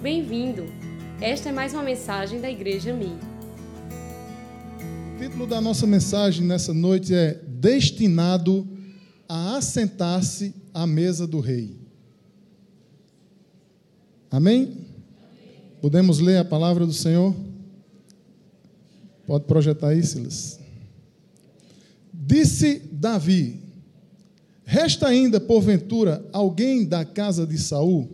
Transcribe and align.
Bem-vindo! 0.00 0.64
Esta 1.20 1.48
é 1.48 1.52
mais 1.52 1.74
uma 1.74 1.82
mensagem 1.82 2.40
da 2.40 2.48
Igreja 2.48 2.94
Mi. 2.94 3.18
O 5.16 5.18
título 5.18 5.44
da 5.44 5.60
nossa 5.60 5.88
mensagem 5.88 6.46
nessa 6.46 6.72
noite 6.72 7.12
é 7.12 7.34
Destinado 7.34 8.64
a 9.28 9.56
assentar-se 9.56 10.54
à 10.72 10.86
mesa 10.86 11.26
do 11.26 11.40
rei. 11.40 11.76
Amém? 14.30 14.86
Podemos 15.80 16.20
ler 16.20 16.36
a 16.38 16.44
palavra 16.44 16.86
do 16.86 16.92
Senhor? 16.92 17.34
Pode 19.26 19.46
projetar 19.46 19.88
aí, 19.88 20.06
Silas. 20.06 20.60
Disse 22.14 22.78
Davi: 22.92 23.60
Resta 24.64 25.08
ainda, 25.08 25.40
porventura, 25.40 26.24
alguém 26.32 26.84
da 26.84 27.04
casa 27.04 27.44
de 27.44 27.58
Saul, 27.58 28.08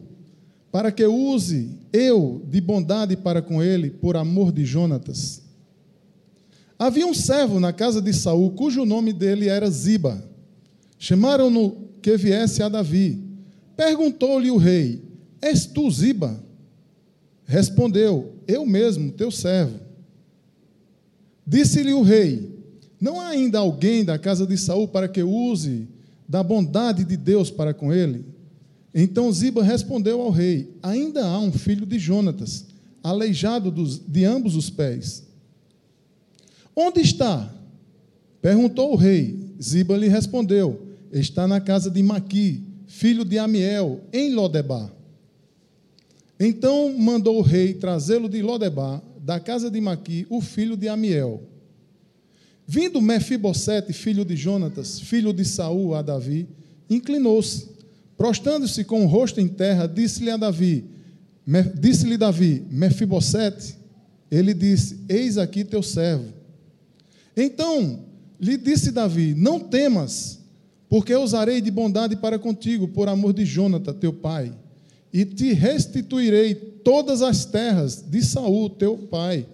para 0.75 0.91
que 0.91 1.07
use 1.07 1.71
eu 1.93 2.43
de 2.51 2.61
bondade 2.61 3.17
para 3.17 3.41
com 3.41 3.63
ele, 3.63 3.91
por 3.91 4.17
amor 4.17 4.51
de 4.51 4.65
Jonatas. 4.65 5.41
Havia 6.77 7.07
um 7.07 7.15
servo 7.15 7.61
na 7.61 7.73
casa 7.73 8.03
de 8.03 8.13
Saul, 8.13 8.51
cujo 8.51 8.85
nome 8.85 9.13
dele 9.13 9.47
era 9.47 9.71
Ziba. 9.71 10.29
Chamaram-no 10.99 11.77
que 12.03 12.17
viesse 12.17 12.61
a 12.61 12.69
Davi. 12.69 13.23
Perguntou-lhe 13.77 14.51
o 14.51 14.57
rei: 14.57 15.01
És 15.41 15.65
tu 15.65 15.89
Ziba? 15.89 16.43
Respondeu: 17.45 18.33
Eu 18.45 18.67
mesmo, 18.67 19.13
teu 19.13 19.31
servo. 19.31 19.79
Disse-lhe 21.47 21.93
o 21.93 22.03
rei: 22.03 22.53
Não 23.01 23.21
há 23.21 23.29
ainda 23.29 23.61
alguém 23.61 24.05
da 24.05 24.19
casa 24.19 24.45
de 24.45 24.59
Saul 24.59 24.89
para 24.89 25.07
que 25.07 25.23
use 25.23 25.87
da 26.29 26.43
bondade 26.43 27.05
de 27.05 27.17
Deus 27.17 27.49
para 27.49 27.73
com 27.73 27.93
ele? 27.93 28.34
Então 28.95 29.33
Ziba 29.33 29.63
respondeu 29.63 30.21
ao 30.21 30.31
rei: 30.31 30.73
Ainda 30.83 31.27
há 31.27 31.39
um 31.41 31.51
filho 31.51 31.85
de 31.85 31.99
Jonatas, 31.99 32.67
aleijado 33.03 33.71
dos, 33.71 33.99
de 33.99 34.25
ambos 34.25 34.55
os 34.55 34.71
pés. 34.71 35.25
Onde 36.77 37.01
está? 37.01 37.53
Perguntou 38.41 38.93
o 38.93 38.97
rei. 38.97 39.55
Ziba 39.61 39.97
lhe 39.97 40.07
respondeu: 40.07 40.97
Está 41.13 41.49
na 41.49 41.61
casa 41.61 41.91
de 41.91 42.03
Maqui, 42.03 42.63
filho 42.87 43.25
de 43.25 43.39
Amiel, 43.39 44.01
em 44.13 44.33
Lodebar. 44.33 44.93
Então 46.39 46.97
mandou 46.97 47.39
o 47.39 47.43
rei 47.43 47.75
trazê-lo 47.75 48.29
de 48.29 48.43
Lodebar, 48.43 49.03
da 49.21 49.41
casa 49.41 49.71
de 49.71 49.81
Maqui, 49.81 50.27
o 50.29 50.41
filho 50.41 50.77
de 50.77 50.89
Amiel. 50.89 51.43
Vindo 52.67 53.01
Mefibosete, 53.01 53.93
filho 53.93 54.25
de 54.25 54.37
Jonatas, 54.37 54.99
filho 55.01 55.33
de 55.33 55.45
Saul, 55.45 55.95
a 55.95 56.03
Davi, 56.03 56.49
inclinou-se, 56.89 57.74
prostrando-se 58.17 58.85
com 58.85 59.05
o 59.05 59.09
rosto 59.09 59.41
em 59.41 59.49
terra, 59.49 59.87
disse-lhe 59.87 60.31
a 60.31 60.37
Davi, 60.37 60.85
disse-lhe 61.79 62.17
Davi, 62.17 62.65
Mefibosete, 62.71 63.77
ele 64.31 64.55
disse: 64.55 65.01
Eis 65.09 65.39
aqui 65.39 65.65
teu 65.65 65.83
servo. 65.83 66.33
Então 67.37 68.05
lhe 68.41 68.57
disse 68.57 68.91
Davi: 68.91 69.35
Não 69.35 69.61
temas, 69.61 70.41
porque 70.89 71.15
usarei 71.15 71.61
de 71.61 71.71
bondade 71.71 72.17
para 72.17 72.39
contigo, 72.39 72.89
por 72.89 73.09
amor 73.09 73.33
de 73.33 73.45
Jonatas, 73.45 73.97
teu 74.01 74.13
pai, 74.13 74.53
e 75.13 75.25
te 75.25 75.53
restituirei 75.53 76.55
todas 76.55 77.23
as 77.23 77.45
terras 77.45 78.03
de 78.07 78.25
Saul, 78.25 78.71
teu 78.71 78.97
pai 78.97 79.47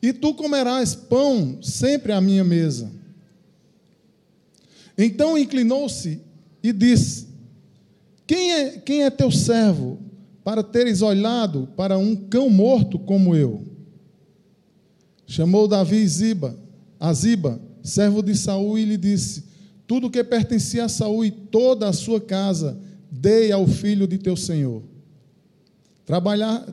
e 0.00 0.12
tu 0.12 0.34
comerás 0.34 0.94
pão 0.94 1.58
sempre 1.62 2.12
à 2.12 2.20
minha 2.20 2.44
mesa. 2.44 2.90
Então 4.96 5.36
inclinou-se 5.36 6.20
e 6.62 6.72
disse: 6.72 7.27
quem 8.28 8.52
é, 8.52 8.70
quem 8.78 9.02
é 9.04 9.10
teu 9.10 9.30
servo 9.32 9.98
para 10.44 10.62
teres 10.62 11.00
olhado 11.00 11.68
para 11.74 11.96
um 11.96 12.14
cão 12.14 12.50
morto 12.50 12.98
como 12.98 13.34
eu? 13.34 13.64
Chamou 15.26 15.66
Davi 15.66 16.06
Ziba, 16.06 16.56
a 17.00 17.12
Ziba, 17.12 17.60
servo 17.82 18.22
de 18.22 18.36
Saul, 18.36 18.78
e 18.78 18.84
lhe 18.84 18.98
disse: 18.98 19.44
Tudo 19.86 20.10
que 20.10 20.22
pertencia 20.22 20.84
a 20.84 20.88
Saul 20.88 21.24
e 21.24 21.30
toda 21.30 21.88
a 21.88 21.92
sua 21.92 22.20
casa, 22.20 22.78
dei 23.10 23.50
ao 23.50 23.66
filho 23.66 24.06
de 24.06 24.18
teu 24.18 24.36
senhor. 24.36 24.82
Trabalhar, 26.06 26.66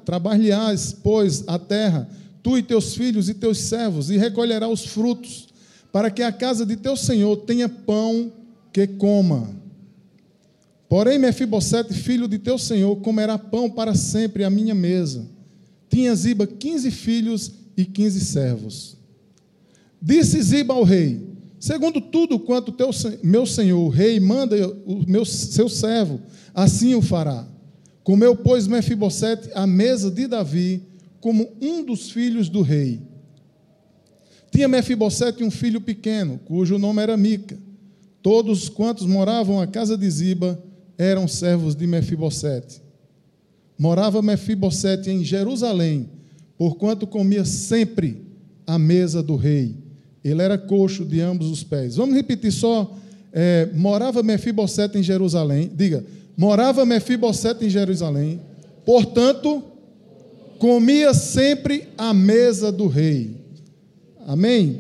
pois, 1.02 1.44
a 1.48 1.58
terra 1.58 2.10
tu 2.46 2.60
e 2.60 2.62
teus 2.62 2.94
filhos 2.94 3.28
e 3.28 3.34
teus 3.34 3.58
servos, 3.58 4.12
e 4.12 4.18
recolherá 4.18 4.68
os 4.68 4.86
frutos, 4.86 5.48
para 5.92 6.12
que 6.12 6.22
a 6.22 6.32
casa 6.32 6.64
de 6.64 6.76
teu 6.76 6.96
senhor 6.96 7.38
tenha 7.38 7.68
pão 7.68 8.32
que 8.72 8.86
coma. 8.86 9.65
Porém, 10.96 11.20
Mefibosete, 11.20 11.94
filho 11.94 12.26
de 12.26 12.40
teu 12.40 12.58
senhor, 12.58 12.96
comerá 13.02 13.38
pão 13.38 13.70
para 13.70 13.94
sempre 13.94 14.46
à 14.46 14.50
minha 14.50 14.74
mesa. 14.74 15.30
Tinha 15.90 16.16
Ziba 16.16 16.48
quinze 16.48 16.90
filhos 16.90 17.52
e 17.76 17.84
quinze 17.84 18.22
servos. 18.22 18.96
Disse 20.02 20.42
Ziba 20.42 20.74
ao 20.74 20.86
rei: 20.86 21.22
Segundo 21.60 22.00
tudo 22.00 22.40
quanto 22.40 22.72
teu, 22.72 22.92
meu 23.22 23.46
senhor, 23.46 23.78
o 23.78 23.90
rei, 23.90 24.22
manda 24.22 24.56
o 24.86 25.04
meu, 25.06 25.26
seu 25.26 25.68
servo, 25.68 26.22
assim 26.54 26.96
o 26.96 27.02
fará. 27.02 27.46
Comeu, 28.02 28.34
pois, 28.34 28.66
Mefibosete 28.66 29.50
à 29.54 29.68
mesa 29.68 30.10
de 30.10 30.28
Davi, 30.28 30.82
como 31.20 31.58
um 31.62 31.84
dos 31.84 32.10
filhos 32.10 32.48
do 32.48 32.62
rei. 32.62 33.02
Tinha 34.50 34.70
Mefibosete 34.70 35.44
um 35.44 35.52
filho 35.52 35.82
pequeno, 35.82 36.40
cujo 36.46 36.78
nome 36.78 37.02
era 37.02 37.18
Mica. 37.18 37.60
Todos 38.22 38.70
quantos 38.70 39.06
moravam 39.06 39.60
à 39.60 39.68
casa 39.68 39.98
de 39.98 40.10
Ziba 40.10 40.58
eram 40.98 41.28
servos 41.28 41.76
de 41.76 41.86
Mefibosete. 41.86 42.82
Morava 43.78 44.22
Mefibosete 44.22 45.10
em 45.10 45.24
Jerusalém, 45.24 46.10
porquanto 46.58 47.06
comia 47.06 47.44
sempre 47.44 48.26
à 48.66 48.80
mesa 48.80 49.22
do 49.22 49.36
rei. 49.36 49.76
Ele 50.24 50.42
era 50.42 50.58
coxo 50.58 51.06
de 51.06 51.22
ambos 51.22 51.52
os 51.52 51.64
pés. 51.64 51.96
Vamos 51.98 52.16
repetir 52.16 52.52
só. 52.52 52.96
É, 53.32 53.70
morava 53.74 54.24
Mefibosete 54.24 54.98
em 54.98 55.04
Jerusalém. 55.04 55.70
Diga, 55.76 56.06
morava 56.38 56.86
Mefibosete 56.86 57.66
em 57.66 57.70
Jerusalém. 57.70 58.40
Portanto, 58.86 59.62
comia 60.58 61.14
sempre 61.14 61.90
à 61.98 62.14
mesa 62.14 62.72
do 62.72 62.88
rei. 62.88 63.36
Amém? 64.26 64.80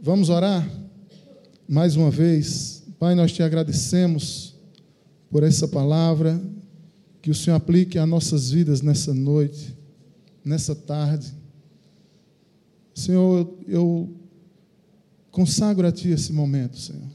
Vamos 0.00 0.30
orar? 0.30 0.68
Mais 1.68 1.94
uma 1.94 2.10
vez. 2.10 2.82
Pai, 2.98 3.14
nós 3.14 3.30
te 3.30 3.42
agradecemos 3.42 4.53
por 5.30 5.42
essa 5.42 5.66
palavra, 5.66 6.40
que 7.20 7.30
o 7.30 7.34
Senhor 7.34 7.56
aplique 7.56 7.98
a 7.98 8.06
nossas 8.06 8.50
vidas 8.50 8.82
nessa 8.82 9.12
noite, 9.14 9.76
nessa 10.44 10.74
tarde. 10.74 11.32
Senhor, 12.94 13.52
eu 13.66 14.14
consagro 15.30 15.86
a 15.86 15.92
Ti 15.92 16.10
esse 16.10 16.32
momento, 16.32 16.78
Senhor. 16.78 17.08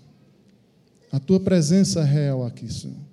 A 1.12 1.20
Tua 1.20 1.40
presença 1.40 2.03
real 2.03 2.46
aqui, 2.46 2.72
Senhor 2.72 3.09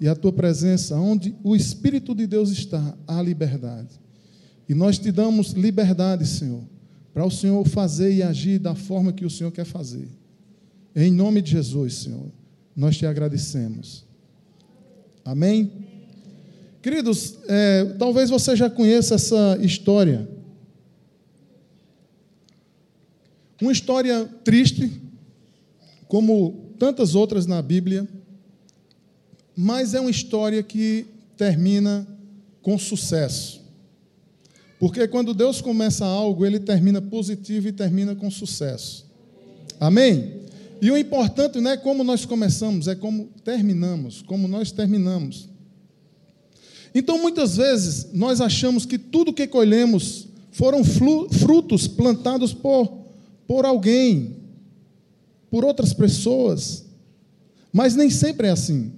e 0.00 0.08
a 0.08 0.14
tua 0.14 0.32
presença, 0.32 0.96
onde 0.96 1.34
o 1.42 1.56
Espírito 1.56 2.14
de 2.14 2.26
Deus 2.26 2.50
está, 2.50 2.96
há 3.06 3.20
liberdade. 3.22 4.00
E 4.68 4.74
nós 4.74 4.98
te 4.98 5.10
damos 5.10 5.52
liberdade, 5.52 6.26
Senhor, 6.26 6.62
para 7.14 7.24
o 7.24 7.30
Senhor 7.30 7.66
fazer 7.66 8.12
e 8.12 8.22
agir 8.22 8.58
da 8.58 8.74
forma 8.74 9.12
que 9.12 9.24
o 9.24 9.30
Senhor 9.30 9.50
quer 9.50 9.64
fazer. 9.64 10.08
Em 10.94 11.10
nome 11.10 11.40
de 11.40 11.52
Jesus, 11.52 11.94
Senhor, 11.94 12.30
nós 12.76 12.96
te 12.96 13.06
agradecemos. 13.06 14.04
Amém? 15.24 15.72
Queridos, 16.82 17.38
é, 17.48 17.84
talvez 17.98 18.30
você 18.30 18.54
já 18.54 18.68
conheça 18.68 19.14
essa 19.14 19.58
história. 19.60 20.28
Uma 23.60 23.72
história 23.72 24.26
triste, 24.44 25.00
como 26.06 26.74
tantas 26.78 27.14
outras 27.14 27.46
na 27.46 27.60
Bíblia 27.62 28.06
mas 29.56 29.94
é 29.94 30.00
uma 30.00 30.10
história 30.10 30.62
que 30.62 31.06
termina 31.34 32.06
com 32.60 32.78
sucesso. 32.78 33.64
Porque 34.78 35.08
quando 35.08 35.32
Deus 35.32 35.62
começa 35.62 36.04
algo, 36.04 36.44
ele 36.44 36.60
termina 36.60 37.00
positivo 37.00 37.68
e 37.68 37.72
termina 37.72 38.14
com 38.14 38.30
sucesso. 38.30 39.06
Amém? 39.80 40.42
E 40.80 40.90
o 40.90 40.96
importante 40.96 41.60
não 41.60 41.70
é 41.70 41.76
como 41.76 42.04
nós 42.04 42.24
começamos, 42.24 42.88
é 42.88 42.94
como 42.94 43.30
terminamos, 43.44 44.22
como 44.22 44.46
nós 44.46 44.70
terminamos. 44.70 45.48
Então, 46.94 47.20
muitas 47.20 47.56
vezes, 47.56 48.08
nós 48.12 48.40
achamos 48.40 48.86
que 48.86 48.98
tudo 48.98 49.32
que 49.32 49.46
colhemos 49.46 50.28
foram 50.50 50.82
frutos 50.82 51.86
plantados 51.86 52.54
por, 52.54 53.04
por 53.46 53.66
alguém, 53.66 54.36
por 55.50 55.64
outras 55.64 55.92
pessoas. 55.92 56.86
Mas 57.72 57.94
nem 57.94 58.08
sempre 58.08 58.46
é 58.46 58.50
assim. 58.50 58.92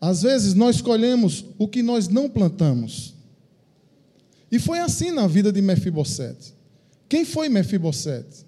Às 0.00 0.22
vezes 0.22 0.54
nós 0.54 0.80
colhemos 0.80 1.44
o 1.58 1.68
que 1.68 1.82
nós 1.82 2.08
não 2.08 2.28
plantamos. 2.28 3.14
E 4.50 4.58
foi 4.58 4.80
assim 4.80 5.12
na 5.12 5.26
vida 5.28 5.52
de 5.52 5.62
Mefibosete. 5.62 6.54
Quem 7.08 7.24
foi 7.24 7.48
Mefibosete? 7.48 8.44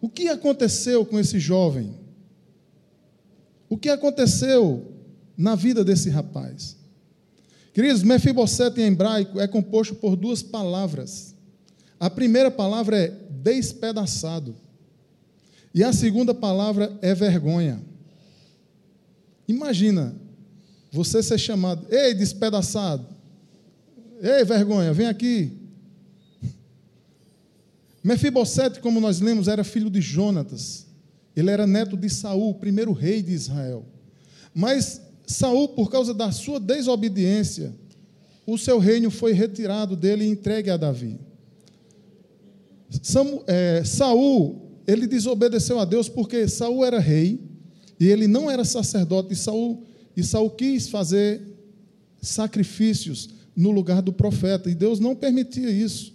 O 0.00 0.08
que 0.08 0.28
aconteceu 0.28 1.04
com 1.04 1.18
esse 1.18 1.38
jovem? 1.38 1.94
O 3.68 3.76
que 3.76 3.88
aconteceu 3.88 4.92
na 5.36 5.54
vida 5.54 5.84
desse 5.84 6.08
rapaz? 6.08 6.76
Queridos, 7.72 8.02
Mefibosete 8.02 8.80
em 8.80 8.86
hebraico 8.86 9.38
é 9.38 9.46
composto 9.46 9.94
por 9.94 10.16
duas 10.16 10.42
palavras. 10.42 11.34
A 11.98 12.08
primeira 12.08 12.50
palavra 12.50 12.98
é 12.98 13.08
despedaçado. 13.30 14.56
E 15.72 15.84
a 15.84 15.92
segunda 15.92 16.34
palavra 16.34 16.98
é 17.00 17.14
vergonha. 17.14 17.80
Imagina 19.46 20.14
você 20.90 21.22
ser 21.22 21.38
chamado, 21.38 21.86
ei, 21.90 22.12
despedaçado, 22.14 23.06
ei, 24.20 24.44
vergonha, 24.44 24.92
vem 24.92 25.06
aqui. 25.06 25.59
Mefibosete, 28.02 28.80
como 28.80 29.00
nós 29.00 29.20
lemos, 29.20 29.48
era 29.48 29.62
filho 29.62 29.90
de 29.90 30.00
Jonatas. 30.00 30.86
Ele 31.36 31.50
era 31.50 31.66
neto 31.66 31.96
de 31.96 32.08
Saul, 32.08 32.54
primeiro 32.54 32.92
rei 32.92 33.22
de 33.22 33.32
Israel. 33.32 33.84
Mas 34.54 35.00
Saul, 35.26 35.68
por 35.68 35.90
causa 35.90 36.12
da 36.12 36.32
sua 36.32 36.58
desobediência, 36.58 37.74
o 38.46 38.58
seu 38.58 38.78
reino 38.78 39.10
foi 39.10 39.32
retirado 39.32 39.94
dele 39.94 40.24
e 40.24 40.28
entregue 40.28 40.70
a 40.70 40.76
Davi. 40.76 41.18
Samu, 43.02 43.44
é, 43.46 43.84
Saul, 43.84 44.60
ele 44.86 45.06
desobedeceu 45.06 45.78
a 45.78 45.84
Deus 45.84 46.08
porque 46.08 46.48
Saul 46.48 46.84
era 46.84 46.98
rei 46.98 47.40
e 47.98 48.08
ele 48.08 48.26
não 48.26 48.50
era 48.50 48.64
sacerdote. 48.64 49.34
E 49.34 49.36
Saul, 49.36 49.84
e 50.16 50.24
Saul 50.24 50.50
quis 50.50 50.88
fazer 50.88 51.40
sacrifícios 52.20 53.30
no 53.54 53.70
lugar 53.70 54.02
do 54.02 54.12
profeta 54.12 54.68
e 54.68 54.74
Deus 54.74 54.98
não 54.98 55.14
permitia 55.14 55.70
isso. 55.70 56.12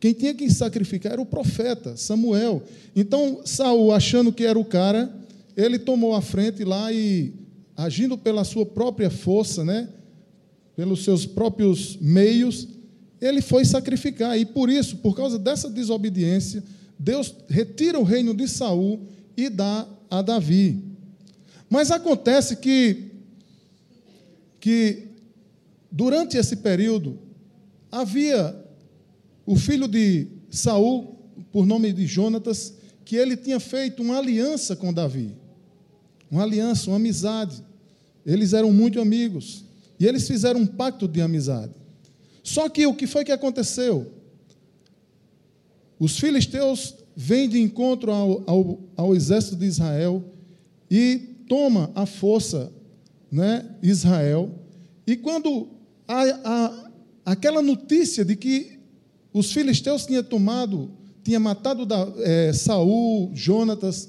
Quem 0.00 0.12
tinha 0.12 0.34
que 0.34 0.48
sacrificar 0.50 1.12
era 1.12 1.20
o 1.20 1.26
profeta, 1.26 1.96
Samuel. 1.96 2.62
Então, 2.94 3.40
Saul, 3.44 3.92
achando 3.92 4.32
que 4.32 4.44
era 4.44 4.58
o 4.58 4.64
cara, 4.64 5.12
ele 5.56 5.78
tomou 5.78 6.14
a 6.14 6.22
frente 6.22 6.64
lá 6.64 6.92
e, 6.92 7.32
agindo 7.76 8.16
pela 8.16 8.44
sua 8.44 8.64
própria 8.64 9.10
força, 9.10 9.64
né, 9.64 9.88
pelos 10.76 11.02
seus 11.02 11.26
próprios 11.26 11.96
meios, 12.00 12.68
ele 13.20 13.42
foi 13.42 13.64
sacrificar. 13.64 14.38
E 14.38 14.46
por 14.46 14.70
isso, 14.70 14.98
por 14.98 15.16
causa 15.16 15.36
dessa 15.36 15.68
desobediência, 15.68 16.62
Deus 16.96 17.34
retira 17.48 17.98
o 17.98 18.04
reino 18.04 18.32
de 18.32 18.46
Saul 18.46 19.00
e 19.36 19.48
dá 19.48 19.84
a 20.08 20.22
Davi. 20.22 20.80
Mas 21.68 21.90
acontece 21.90 22.56
que, 22.56 23.10
que 24.60 25.08
durante 25.90 26.36
esse 26.36 26.56
período, 26.56 27.18
havia 27.90 28.67
o 29.48 29.56
filho 29.56 29.88
de 29.88 30.26
Saul, 30.50 31.16
por 31.50 31.64
nome 31.64 31.90
de 31.90 32.06
Jonatas, 32.06 32.74
que 33.02 33.16
ele 33.16 33.34
tinha 33.34 33.58
feito 33.58 34.02
uma 34.02 34.18
aliança 34.18 34.76
com 34.76 34.92
Davi. 34.92 35.34
Uma 36.30 36.42
aliança, 36.42 36.90
uma 36.90 36.96
amizade. 36.96 37.64
Eles 38.26 38.52
eram 38.52 38.70
muito 38.70 39.00
amigos. 39.00 39.64
E 39.98 40.04
eles 40.04 40.28
fizeram 40.28 40.60
um 40.60 40.66
pacto 40.66 41.08
de 41.08 41.22
amizade. 41.22 41.72
Só 42.42 42.68
que 42.68 42.86
o 42.86 42.92
que 42.94 43.06
foi 43.06 43.24
que 43.24 43.32
aconteceu? 43.32 44.12
Os 45.98 46.18
filisteus 46.18 46.94
vêm 47.16 47.48
de 47.48 47.58
encontro 47.58 48.12
ao, 48.12 48.44
ao, 48.46 48.80
ao 48.94 49.16
exército 49.16 49.56
de 49.56 49.64
Israel 49.64 50.22
e 50.90 51.36
toma 51.48 51.90
a 51.94 52.04
força 52.04 52.70
né, 53.32 53.64
Israel. 53.82 54.50
E 55.06 55.16
quando 55.16 55.68
a, 56.06 56.22
a, 56.22 56.90
aquela 57.24 57.62
notícia 57.62 58.26
de 58.26 58.36
que 58.36 58.77
os 59.32 59.52
filisteus 59.52 60.06
tinham 60.06 60.22
tomado, 60.22 60.90
tinha 61.22 61.38
matado 61.38 61.84
da, 61.84 62.06
é, 62.18 62.52
Saul, 62.52 63.30
Jonatas. 63.34 64.08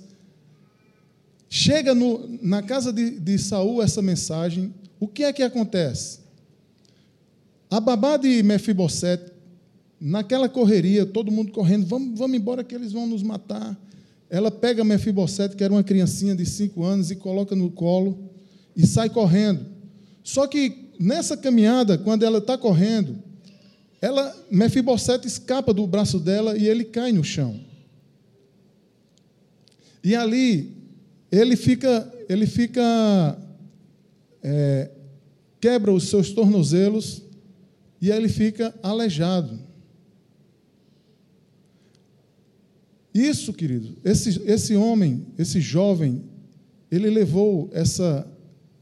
Chega 1.50 1.94
no, 1.94 2.30
na 2.42 2.62
casa 2.62 2.94
de, 2.94 3.20
de 3.20 3.38
Saul 3.38 3.82
essa 3.82 4.02
mensagem. 4.02 4.74
O 5.00 5.08
que 5.08 5.24
é 5.24 5.34
que 5.34 5.44
acontece? 5.44 6.20
A 7.70 7.80
babá 7.80 8.18
de 8.18 8.42
Mefibosete, 8.44 9.32
naquela 10.00 10.48
correria, 10.48 11.06
todo 11.06 11.32
mundo 11.32 11.52
correndo, 11.52 11.86
vamos, 11.86 12.18
vamos 12.18 12.38
embora 12.38 12.64
que 12.64 12.74
eles 12.74 12.92
vão 12.92 13.06
nos 13.06 13.22
matar. 13.22 13.78
Ela 14.30 14.52
pega 14.52 14.84
Mefibosete, 14.84 15.56
que 15.56 15.64
era 15.64 15.74
uma 15.74 15.84
criancinha 15.84 16.36
de 16.36 16.46
cinco 16.46 16.84
anos, 16.84 17.12
e 17.12 17.16
coloca 17.16 17.56
no 17.56 17.70
colo 17.70 18.18
e 18.76 18.86
sai 18.88 19.10
correndo. 19.10 19.66
Só 20.24 20.48
que 20.48 20.90
nessa 21.00 21.36
caminhada, 21.36 21.98
quando 21.98 22.24
ela 22.24 22.38
está 22.38 22.58
correndo, 22.58 23.22
ela, 24.02 24.36
Mefibosete 24.50 25.28
escapa 25.28 25.74
do 25.74 25.86
braço 25.86 26.20
dela 26.20 26.58
e 26.58 26.68
ele 26.68 26.86
cai 26.86 27.12
no 27.12 27.24
chão. 27.24 27.60
E 30.04 30.16
ali 30.16 30.72
ele 31.32 31.56
fica, 31.56 32.12
ele 32.30 32.48
fica, 32.48 33.38
é, 34.42 34.90
quebra 35.60 35.92
os 35.92 36.06
seus 36.06 36.32
tornozelos 36.32 37.24
e 38.02 38.10
ele 38.10 38.30
fica 38.30 38.74
aleijado. 38.82 39.60
Isso, 43.14 43.52
querido, 43.52 43.98
esse, 44.04 44.42
esse 44.46 44.76
homem, 44.76 45.26
esse 45.38 45.60
jovem, 45.60 46.24
ele 46.90 47.10
levou 47.10 47.70
essa, 47.74 48.26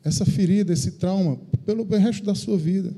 essa 0.04 0.26
ferida, 0.26 0.72
esse 0.72 0.92
trauma, 0.92 1.40
pelo 1.66 1.84
resto 1.86 2.24
da 2.24 2.36
sua 2.36 2.58
vida. 2.58 2.94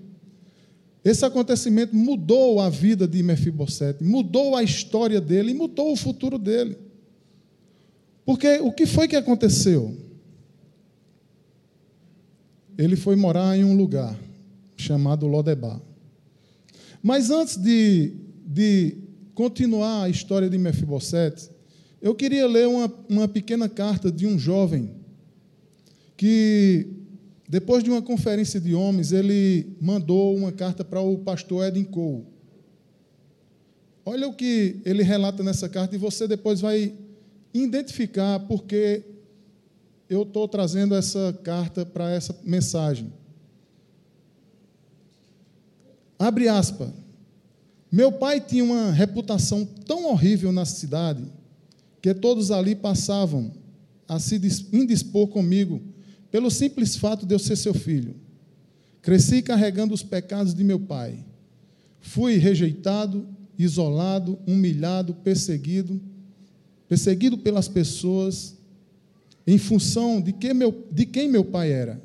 Esse 1.03 1.25
acontecimento 1.25 1.95
mudou 1.95 2.59
a 2.59 2.69
vida 2.69 3.07
de 3.07 3.23
Mefibosete, 3.23 4.03
mudou 4.03 4.55
a 4.55 4.63
história 4.63 5.21
dele 5.21 5.51
e 5.51 5.53
mudou 5.53 5.93
o 5.93 5.95
futuro 5.95 6.37
dele. 6.37 6.77
Porque 8.25 8.59
o 8.59 8.71
que 8.71 8.85
foi 8.85 9.07
que 9.07 9.15
aconteceu? 9.15 9.95
Ele 12.77 12.95
foi 12.95 13.15
morar 13.15 13.57
em 13.57 13.63
um 13.63 13.75
lugar 13.75 14.15
chamado 14.77 15.25
Lodebar. 15.25 15.81
Mas 17.01 17.29
antes 17.29 17.57
de, 17.57 18.13
de 18.45 18.97
continuar 19.33 20.03
a 20.03 20.09
história 20.09 20.49
de 20.49 20.57
Mefibosete, 20.57 21.49
eu 22.01 22.13
queria 22.13 22.45
ler 22.45 22.67
uma, 22.67 22.93
uma 23.09 23.27
pequena 23.27 23.67
carta 23.67 24.11
de 24.11 24.27
um 24.27 24.37
jovem 24.37 24.91
que 26.15 26.98
depois 27.49 27.83
de 27.83 27.89
uma 27.89 27.99
conferência 27.99 28.61
de 28.61 28.75
homens, 28.75 29.11
ele 29.11 29.75
mandou 29.81 30.37
uma 30.37 30.51
carta 30.51 30.85
para 30.85 31.01
o 31.01 31.17
pastor 31.17 31.65
Edin 31.65 31.83
Cole. 31.83 32.27
Olha 34.05 34.27
o 34.27 34.35
que 34.35 34.79
ele 34.85 35.01
relata 35.01 35.41
nessa 35.41 35.67
carta 35.67 35.95
e 35.95 35.97
você 35.97 36.27
depois 36.27 36.61
vai 36.61 36.93
identificar 37.51 38.39
porque 38.41 39.03
eu 40.07 40.21
estou 40.21 40.47
trazendo 40.47 40.93
essa 40.93 41.35
carta 41.43 41.83
para 41.83 42.11
essa 42.11 42.39
mensagem. 42.43 43.11
Abre 46.19 46.47
aspas. 46.47 46.91
Meu 47.91 48.11
pai 48.11 48.39
tinha 48.39 48.63
uma 48.63 48.91
reputação 48.91 49.65
tão 49.65 50.05
horrível 50.05 50.51
na 50.51 50.65
cidade 50.65 51.25
que 51.99 52.13
todos 52.13 52.51
ali 52.51 52.75
passavam 52.75 53.51
a 54.07 54.19
se 54.19 54.35
indispor 54.71 55.27
comigo 55.29 55.81
pelo 56.31 56.49
simples 56.49 56.95
fato 56.95 57.25
de 57.25 57.33
eu 57.33 57.39
ser 57.39 57.55
seu 57.55 57.73
filho. 57.73 58.15
Cresci 59.01 59.41
carregando 59.41 59.93
os 59.93 60.03
pecados 60.03 60.53
de 60.53 60.63
meu 60.63 60.79
pai. 60.79 61.25
Fui 61.99 62.37
rejeitado, 62.37 63.27
isolado, 63.57 64.37
humilhado, 64.45 65.13
perseguido, 65.13 66.01
perseguido 66.87 67.37
pelas 67.37 67.67
pessoas 67.67 68.57
em 69.45 69.57
função 69.57 70.21
de, 70.21 70.31
que 70.31 70.53
meu, 70.53 70.87
de 70.91 71.05
quem 71.05 71.27
meu 71.27 71.43
pai 71.43 71.71
era. 71.71 72.01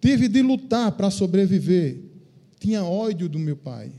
Tive 0.00 0.28
de 0.28 0.42
lutar 0.42 0.92
para 0.92 1.10
sobreviver. 1.10 1.98
Tinha 2.58 2.84
ódio 2.84 3.28
do 3.28 3.38
meu 3.38 3.56
pai. 3.56 3.92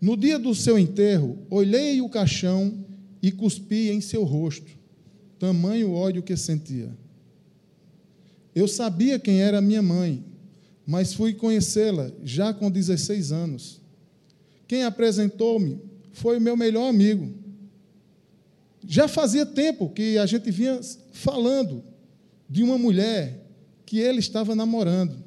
No 0.00 0.16
dia 0.16 0.38
do 0.38 0.54
seu 0.54 0.76
enterro, 0.78 1.38
olhei 1.48 2.00
o 2.00 2.08
caixão 2.08 2.84
e 3.22 3.30
cuspi 3.30 3.88
em 3.90 4.00
seu 4.00 4.24
rosto, 4.24 4.76
tamanho 5.38 5.92
ódio 5.92 6.24
que 6.24 6.36
sentia. 6.36 6.90
Eu 8.54 8.68
sabia 8.68 9.18
quem 9.18 9.40
era 9.40 9.60
minha 9.60 9.82
mãe, 9.82 10.24
mas 10.86 11.14
fui 11.14 11.32
conhecê-la 11.32 12.10
já 12.22 12.52
com 12.52 12.70
16 12.70 13.32
anos. 13.32 13.80
Quem 14.66 14.84
apresentou-me 14.84 15.80
foi 16.12 16.38
o 16.38 16.40
meu 16.40 16.56
melhor 16.56 16.88
amigo. 16.88 17.32
Já 18.86 19.08
fazia 19.08 19.46
tempo 19.46 19.88
que 19.88 20.18
a 20.18 20.26
gente 20.26 20.50
vinha 20.50 20.80
falando 21.12 21.82
de 22.48 22.62
uma 22.62 22.76
mulher 22.76 23.46
que 23.86 23.98
ele 23.98 24.18
estava 24.18 24.54
namorando. 24.54 25.22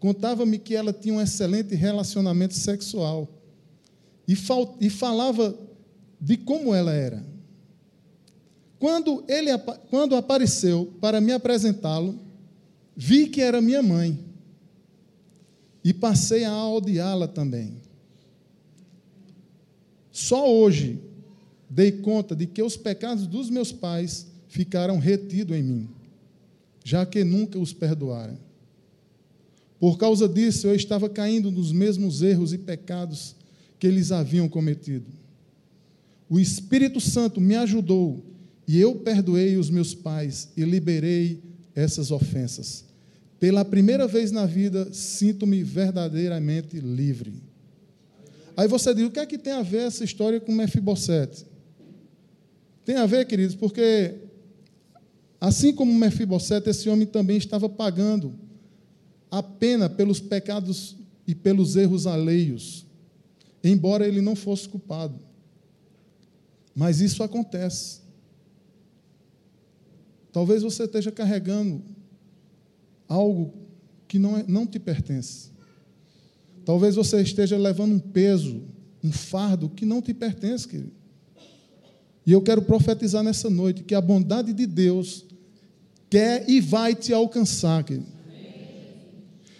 Contava-me 0.00 0.58
que 0.58 0.74
ela 0.74 0.92
tinha 0.92 1.14
um 1.14 1.20
excelente 1.20 1.74
relacionamento 1.74 2.54
sexual 2.54 3.28
e, 4.26 4.34
fal 4.34 4.76
e 4.80 4.90
falava 4.90 5.56
de 6.20 6.36
como 6.36 6.74
ela 6.74 6.92
era. 6.92 7.24
Quando 8.78 9.24
ele 9.28 9.50
quando 9.90 10.16
apareceu 10.16 10.92
para 11.00 11.20
me 11.20 11.32
apresentá-lo, 11.32 12.18
Vi 12.96 13.28
que 13.28 13.40
era 13.40 13.60
minha 13.60 13.82
mãe 13.82 14.18
e 15.84 15.92
passei 15.92 16.44
a 16.44 16.68
odiá-la 16.68 17.26
também. 17.26 17.74
Só 20.10 20.52
hoje 20.52 21.00
dei 21.68 21.90
conta 21.90 22.36
de 22.36 22.46
que 22.46 22.62
os 22.62 22.76
pecados 22.76 23.26
dos 23.26 23.48
meus 23.48 23.72
pais 23.72 24.26
ficaram 24.48 24.98
retidos 24.98 25.56
em 25.56 25.62
mim, 25.62 25.88
já 26.84 27.06
que 27.06 27.24
nunca 27.24 27.58
os 27.58 27.72
perdoaram. 27.72 28.38
Por 29.80 29.96
causa 29.98 30.28
disso, 30.28 30.66
eu 30.66 30.74
estava 30.74 31.08
caindo 31.08 31.50
nos 31.50 31.72
mesmos 31.72 32.22
erros 32.22 32.52
e 32.52 32.58
pecados 32.58 33.34
que 33.78 33.86
eles 33.86 34.12
haviam 34.12 34.48
cometido. 34.48 35.06
O 36.28 36.38
Espírito 36.38 37.00
Santo 37.00 37.40
me 37.40 37.56
ajudou 37.56 38.24
e 38.68 38.78
eu 38.78 38.96
perdoei 38.96 39.56
os 39.56 39.68
meus 39.70 39.94
pais 39.94 40.50
e 40.56 40.62
liberei 40.62 41.42
essas 41.74 42.10
ofensas. 42.10 42.84
Pela 43.40 43.64
primeira 43.64 44.06
vez 44.06 44.30
na 44.30 44.46
vida, 44.46 44.92
sinto-me 44.92 45.62
verdadeiramente 45.62 46.78
livre. 46.78 47.42
Aí 48.56 48.68
você 48.68 48.94
diz: 48.94 49.06
o 49.06 49.10
que 49.10 49.18
é 49.18 49.26
que 49.26 49.38
tem 49.38 49.52
a 49.52 49.62
ver 49.62 49.86
essa 49.86 50.04
história 50.04 50.40
com 50.40 50.52
Mefibosete? 50.52 51.44
Tem 52.84 52.96
a 52.96 53.06
ver, 53.06 53.26
queridos, 53.26 53.56
porque 53.56 54.14
assim 55.40 55.72
como 55.72 55.92
Mefibosete, 55.92 56.70
esse 56.70 56.88
homem 56.88 57.06
também 57.06 57.36
estava 57.36 57.68
pagando 57.68 58.34
a 59.30 59.42
pena 59.42 59.88
pelos 59.88 60.20
pecados 60.20 60.96
e 61.26 61.34
pelos 61.34 61.76
erros 61.76 62.06
alheios, 62.06 62.86
embora 63.64 64.06
ele 64.06 64.20
não 64.20 64.36
fosse 64.36 64.68
culpado. 64.68 65.18
Mas 66.74 67.00
isso 67.00 67.22
acontece. 67.22 68.01
Talvez 70.32 70.62
você 70.62 70.84
esteja 70.84 71.12
carregando 71.12 71.82
algo 73.06 73.52
que 74.08 74.18
não, 74.18 74.38
é, 74.38 74.44
não 74.48 74.66
te 74.66 74.78
pertence. 74.78 75.50
Talvez 76.64 76.94
você 76.94 77.20
esteja 77.20 77.56
levando 77.58 77.92
um 77.92 77.98
peso, 77.98 78.62
um 79.04 79.12
fardo 79.12 79.68
que 79.68 79.84
não 79.84 80.00
te 80.00 80.14
pertence, 80.14 80.66
querido. 80.66 80.92
E 82.24 82.32
eu 82.32 82.40
quero 82.40 82.62
profetizar 82.62 83.22
nessa 83.22 83.50
noite 83.50 83.82
que 83.82 83.94
a 83.94 84.00
bondade 84.00 84.52
de 84.52 84.64
Deus 84.64 85.24
quer 86.08 86.48
e 86.48 86.60
vai 86.60 86.94
te 86.94 87.12
alcançar, 87.12 87.84
querido. 87.84 88.06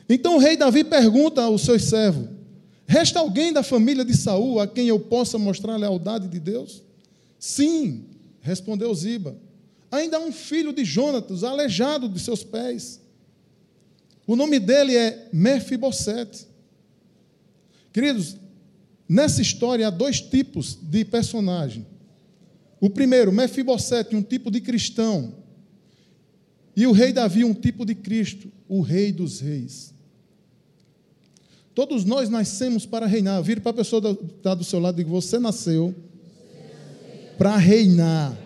Então 0.08 0.36
o 0.36 0.38
rei 0.38 0.56
Davi 0.56 0.84
pergunta 0.84 1.42
aos 1.42 1.62
seus 1.62 1.84
servos: 1.84 2.28
Resta 2.86 3.20
alguém 3.20 3.52
da 3.52 3.62
família 3.62 4.04
de 4.04 4.16
Saul 4.16 4.60
a 4.60 4.66
quem 4.66 4.88
eu 4.88 5.00
possa 5.00 5.38
mostrar 5.38 5.74
a 5.74 5.78
lealdade 5.78 6.28
de 6.28 6.38
Deus? 6.38 6.82
Sim, 7.38 8.04
respondeu 8.40 8.94
Ziba. 8.94 9.36
Ainda 9.92 10.16
há 10.16 10.20
um 10.20 10.32
filho 10.32 10.72
de 10.72 10.86
Jonatas, 10.86 11.44
aleijado 11.44 12.08
de 12.08 12.18
seus 12.18 12.42
pés. 12.42 12.98
O 14.26 14.34
nome 14.34 14.58
dele 14.58 14.96
é 14.96 15.28
Mefibosete. 15.30 16.46
Queridos, 17.92 18.38
nessa 19.06 19.42
história 19.42 19.86
há 19.86 19.90
dois 19.90 20.18
tipos 20.18 20.78
de 20.80 21.04
personagem. 21.04 21.86
O 22.80 22.88
primeiro, 22.88 23.30
Mefibosete, 23.30 24.16
um 24.16 24.22
tipo 24.22 24.50
de 24.50 24.62
cristão. 24.62 25.34
E 26.74 26.86
o 26.86 26.92
rei 26.92 27.12
Davi, 27.12 27.44
um 27.44 27.52
tipo 27.52 27.84
de 27.84 27.94
Cristo, 27.94 28.50
o 28.66 28.80
rei 28.80 29.12
dos 29.12 29.40
reis. 29.40 29.92
Todos 31.74 32.06
nós 32.06 32.30
nascemos 32.30 32.86
para 32.86 33.04
reinar. 33.04 33.42
Vire 33.42 33.60
para 33.60 33.70
a 33.72 33.74
pessoa 33.74 34.16
que 34.16 34.24
está 34.24 34.54
do 34.54 34.64
seu 34.64 34.80
lado 34.80 34.98
e 34.98 35.04
diga: 35.04 35.10
Você 35.10 35.38
nasceu 35.38 35.94
para 37.36 37.58
reinar. 37.58 38.41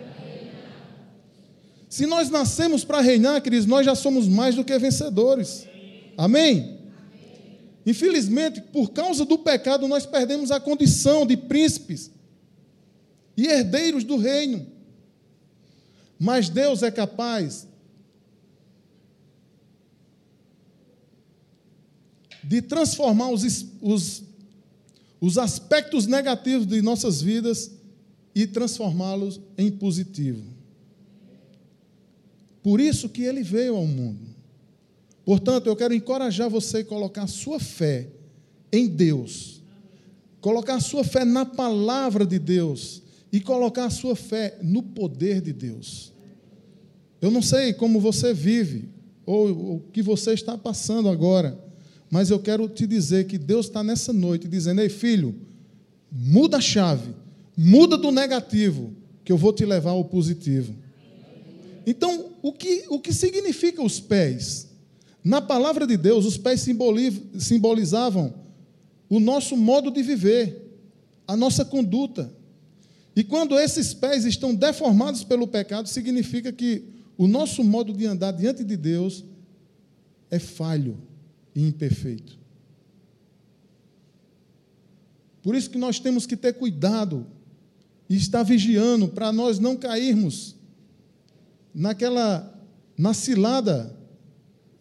Se 1.97 2.05
nós 2.05 2.29
nascemos 2.29 2.85
para 2.85 3.01
reinar, 3.01 3.41
queridos, 3.41 3.65
nós 3.65 3.87
já 3.87 3.95
somos 3.95 4.29
mais 4.29 4.55
do 4.55 4.63
que 4.63 4.79
vencedores. 4.79 5.67
Amém? 6.15 6.79
Infelizmente, 7.87 8.61
por 8.61 8.91
causa 8.91 9.25
do 9.25 9.39
pecado, 9.39 9.89
nós 9.89 10.05
perdemos 10.05 10.51
a 10.51 10.61
condição 10.61 11.25
de 11.25 11.39
príncipes 11.39 12.11
e 13.35 13.47
herdeiros 13.47 14.05
do 14.05 14.19
reino. 14.19 14.67
Mas 16.19 16.51
Deus 16.51 16.83
é 16.83 16.91
capaz 16.91 17.67
de 22.45 22.61
transformar 22.61 23.31
os, 23.31 23.65
os, 23.81 24.23
os 25.19 25.39
aspectos 25.39 26.07
negativos 26.07 26.67
de 26.67 26.83
nossas 26.83 27.23
vidas 27.23 27.71
e 28.35 28.47
transformá-los 28.47 29.41
em 29.57 29.71
positivo. 29.71 30.56
Por 32.67 32.81
isso 32.81 33.09
que 33.09 33.23
ele 33.23 33.45
veio 33.45 33.77
ao 33.77 33.87
mundo. 33.87 34.27
Portanto, 35.25 35.69
eu 35.69 35.77
quero 35.77 35.95
encorajar 35.95 36.51
você 36.51 36.79
a 36.79 36.85
colocar 36.85 37.29
sua 37.29 37.61
fé 37.61 38.09
em 38.73 38.89
Deus, 38.89 39.63
colocar 40.41 40.81
sua 40.81 41.05
fé 41.05 41.25
na 41.25 41.47
palavra 41.47 42.27
de 42.27 42.41
Deus 42.41 43.05
e 43.31 43.39
colocar 43.39 43.85
a 43.85 43.91
sua 43.91 44.17
fé 44.17 44.59
no 44.65 44.83
poder 44.83 45.41
de 45.41 45.53
Deus. 45.53 46.13
Eu 47.21 47.31
não 47.31 47.41
sei 47.41 47.73
como 47.73 48.01
você 48.01 48.35
vive 48.35 48.89
ou 49.25 49.77
o 49.77 49.81
que 49.93 50.03
você 50.03 50.33
está 50.33 50.59
passando 50.59 51.09
agora, 51.09 51.57
mas 52.11 52.31
eu 52.31 52.41
quero 52.41 52.69
te 52.69 52.85
dizer 52.85 53.29
que 53.29 53.39
Deus 53.39 53.67
está 53.67 53.85
nessa 53.85 54.13
noite 54.13 54.49
dizendo: 54.49 54.81
Ei, 54.81 54.89
filho, 54.89 55.37
muda 56.11 56.57
a 56.57 56.61
chave, 56.61 57.15
muda 57.57 57.97
do 57.97 58.11
negativo, 58.11 58.93
que 59.23 59.31
eu 59.31 59.39
vou 59.39 59.53
te 59.53 59.65
levar 59.65 59.91
ao 59.91 60.05
positivo. 60.05 60.75
Então, 61.87 62.33
o 62.43 62.53
que, 62.53 62.85
o 62.89 62.99
que 62.99 63.13
significa 63.13 63.81
os 63.81 64.01
pés? 64.01 64.67
Na 65.23 65.41
palavra 65.41 65.87
de 65.87 65.97
Deus, 65.97 66.27
os 66.27 66.37
pés 66.37 66.67
simbolizavam 67.39 68.35
o 69.09 69.21
nosso 69.21 69.57
modo 69.57 69.91
de 69.93 70.03
viver, 70.03 70.81
a 71.29 71.37
nossa 71.37 71.65
conduta. 71.65 72.33
E 73.15 73.23
quando 73.23 73.59
esses 73.59 73.95
pés 73.95 74.25
estão 74.25 74.53
deformados 74.53 75.23
pelo 75.23 75.47
pecado, 75.47 75.89
significa 75.89 76.53
que 76.53 76.85
o 77.17 77.29
nosso 77.29 77.63
modo 77.63 77.93
de 77.93 78.05
andar 78.05 78.33
diante 78.33 78.65
de 78.65 78.77
Deus 78.77 79.25
é 80.29 80.41
falho 80.41 80.99
e 81.55 81.67
imperfeito. 81.67 82.37
Por 85.41 85.55
isso 85.55 85.71
que 85.71 85.79
nós 85.79 86.01
temos 86.01 86.27
que 86.27 86.37
ter 86.37 86.55
cuidado 86.55 87.25
e 88.09 88.17
estar 88.17 88.43
vigiando 88.43 89.07
para 89.07 89.33
nós 89.33 89.61
não 89.61 89.77
cairmos 89.77 90.56
naquela 91.77 92.59
na 92.97 93.13
cilada 93.13 93.95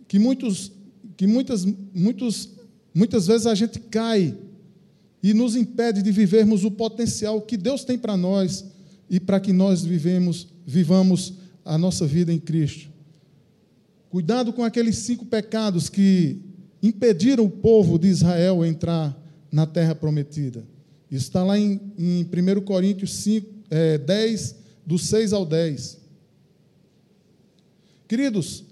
que 0.07 0.17
muitos 0.17 0.71
que 1.17 1.27
muitas 1.27 1.65
muitos 1.93 2.49
muitas 2.93 3.27
vezes 3.27 3.45
a 3.45 3.53
gente 3.53 3.79
cai 3.79 4.33
e 5.21 5.33
nos 5.33 5.57
impede 5.57 6.01
de 6.01 6.09
vivermos 6.09 6.63
o 6.63 6.71
potencial 6.71 7.41
que 7.41 7.57
Deus 7.57 7.83
tem 7.83 7.97
para 7.97 8.15
nós 8.15 8.63
e 9.09 9.19
para 9.19 9.41
que 9.41 9.51
nós 9.51 9.83
vivemos 9.83 10.47
vivamos 10.65 11.33
a 11.65 11.77
nossa 11.77 12.07
vida 12.07 12.31
em 12.31 12.39
Cristo. 12.39 12.89
Cuidado 14.09 14.53
com 14.53 14.63
aqueles 14.63 14.99
cinco 14.99 15.25
pecados 15.25 15.89
que 15.89 16.39
impediram 16.81 17.43
o 17.43 17.49
povo 17.49 17.99
de 17.99 18.07
Israel 18.07 18.63
entrar 18.63 19.19
na 19.51 19.65
terra 19.65 19.93
prometida. 19.93 20.63
Isso 21.11 21.25
está 21.25 21.43
lá 21.43 21.59
em, 21.59 21.81
em 21.97 22.23
1 22.23 22.61
Coríntios 22.61 23.13
5, 23.15 23.47
é, 23.69 23.97
10, 23.97 24.55
do 24.85 24.97
6 24.97 25.33
ao 25.33 25.45
10. 25.45 26.04
Queridos, 28.07 28.63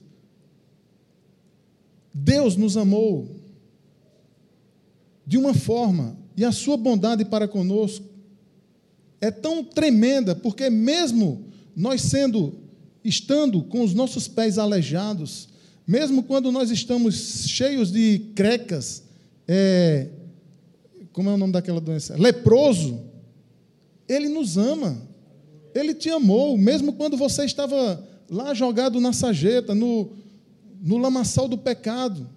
Deus 2.14 2.56
nos 2.56 2.78
amou 2.78 3.28
de 5.26 5.38
uma 5.38 5.54
forma, 5.54 6.18
e 6.36 6.44
a 6.44 6.52
sua 6.52 6.76
bondade 6.76 7.24
para 7.26 7.48
conosco 7.48 8.06
é 9.22 9.32
tão 9.32 9.64
tremenda, 9.64 10.36
porque 10.36 10.70
mesmo 10.70 11.46
nós 11.76 12.02
sendo, 12.02 12.56
estando 13.04 13.64
com 13.64 13.82
os 13.82 13.94
nossos 13.94 14.28
pés 14.28 14.58
aleijados, 14.58 15.48
mesmo 15.88 16.24
quando 16.24 16.52
nós 16.52 16.70
estamos 16.70 17.48
cheios 17.48 17.92
de 17.92 18.20
crecas, 18.36 19.04
é, 19.48 20.10
como 21.14 21.30
é 21.30 21.34
o 21.34 21.38
nome 21.38 21.54
daquela 21.54 21.80
doença? 21.80 22.18
Leproso, 22.18 23.02
Ele 24.08 24.28
nos 24.28 24.58
ama, 24.58 25.02
Ele 25.74 25.94
te 25.94 26.10
amou, 26.10 26.58
mesmo 26.58 26.94
quando 26.94 27.16
você 27.16 27.46
estava 27.46 28.06
lá 28.30 28.54
jogado 28.54 29.00
na 29.00 29.14
sarjeta, 29.14 29.74
no, 29.74 30.12
no 30.82 30.98
lamaçal 30.98 31.48
do 31.48 31.58
pecado, 31.58 32.30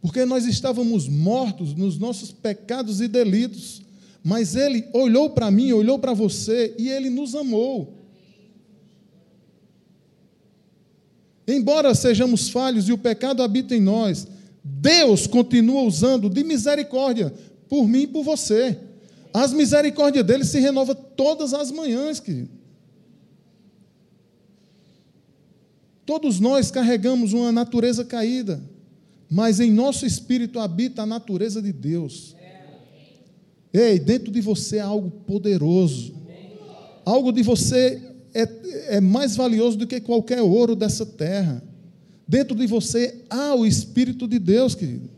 porque 0.00 0.24
nós 0.24 0.44
estávamos 0.44 1.08
mortos 1.08 1.74
nos 1.74 1.98
nossos 1.98 2.30
pecados 2.30 3.00
e 3.00 3.08
delitos, 3.08 3.82
mas 4.22 4.54
Ele 4.54 4.86
olhou 4.92 5.30
para 5.30 5.50
mim, 5.50 5.72
olhou 5.72 5.98
para 5.98 6.12
você 6.12 6.74
e 6.78 6.88
Ele 6.88 7.08
nos 7.08 7.34
amou. 7.34 7.94
Embora 11.46 11.94
sejamos 11.94 12.48
falhos 12.48 12.88
e 12.88 12.92
o 12.92 12.98
pecado 12.98 13.42
habita 13.42 13.74
em 13.74 13.80
nós, 13.80 14.26
Deus 14.62 15.26
continua 15.26 15.82
usando 15.82 16.30
de 16.30 16.42
misericórdia 16.42 17.32
por 17.68 17.86
mim 17.86 18.02
e 18.02 18.06
por 18.06 18.22
você. 18.22 18.78
As 19.32 19.52
misericórdias 19.52 20.24
dele 20.24 20.44
se 20.44 20.58
renovam 20.58 20.94
todas 20.94 21.52
as 21.52 21.70
manhãs, 21.70 22.20
querido. 22.20 22.53
Todos 26.06 26.38
nós 26.38 26.70
carregamos 26.70 27.32
uma 27.32 27.50
natureza 27.50 28.04
caída, 28.04 28.60
mas 29.30 29.60
em 29.60 29.70
nosso 29.70 30.04
espírito 30.04 30.58
habita 30.58 31.02
a 31.02 31.06
natureza 31.06 31.62
de 31.62 31.72
Deus. 31.72 32.36
Ei, 33.72 33.98
dentro 33.98 34.30
de 34.30 34.40
você 34.40 34.78
há 34.78 34.86
algo 34.86 35.10
poderoso. 35.10 36.14
Algo 37.04 37.32
de 37.32 37.42
você 37.42 38.00
é, 38.32 38.48
é 38.96 39.00
mais 39.00 39.34
valioso 39.34 39.76
do 39.76 39.86
que 39.86 40.00
qualquer 40.00 40.42
ouro 40.42 40.76
dessa 40.76 41.04
terra. 41.04 41.62
Dentro 42.26 42.56
de 42.56 42.66
você 42.66 43.22
há 43.28 43.54
o 43.54 43.66
Espírito 43.66 44.28
de 44.28 44.38
Deus, 44.38 44.74
querido. 44.74 45.10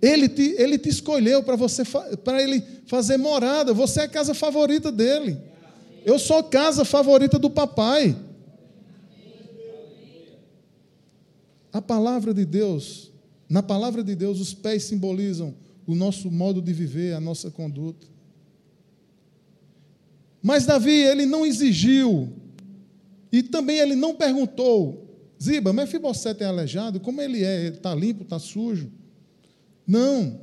Ele 0.00 0.28
te, 0.28 0.54
ele 0.58 0.78
te 0.78 0.88
escolheu 0.88 1.44
para 1.44 1.54
você 1.54 1.84
para 2.24 2.42
ele 2.42 2.62
fazer 2.86 3.16
morada. 3.16 3.72
Você 3.72 4.00
é 4.00 4.04
a 4.04 4.08
casa 4.08 4.34
favorita 4.34 4.90
dele. 4.90 5.38
Eu 6.04 6.18
sou 6.18 6.38
a 6.38 6.42
casa 6.42 6.84
favorita 6.84 7.38
do 7.38 7.48
papai. 7.48 8.16
A 11.72 11.80
palavra 11.80 12.34
de 12.34 12.44
Deus, 12.44 13.10
na 13.48 13.62
palavra 13.62 14.04
de 14.04 14.14
Deus, 14.14 14.40
os 14.40 14.52
pés 14.52 14.84
simbolizam 14.84 15.54
o 15.86 15.94
nosso 15.94 16.30
modo 16.30 16.60
de 16.60 16.72
viver, 16.72 17.14
a 17.14 17.20
nossa 17.20 17.50
conduta. 17.50 18.06
Mas 20.42 20.66
Davi, 20.66 20.90
ele 20.90 21.24
não 21.24 21.46
exigiu, 21.46 22.28
e 23.30 23.42
também 23.42 23.78
ele 23.78 23.94
não 23.94 24.14
perguntou, 24.14 25.02
Ziba, 25.42 25.72
Mefibosete 25.72 26.42
é 26.42 26.46
aleijado? 26.46 27.00
Como 27.00 27.20
ele 27.20 27.42
é? 27.42 27.66
Ele 27.66 27.76
está 27.76 27.94
limpo, 27.94 28.22
está 28.22 28.38
sujo? 28.38 28.90
Não. 29.86 30.40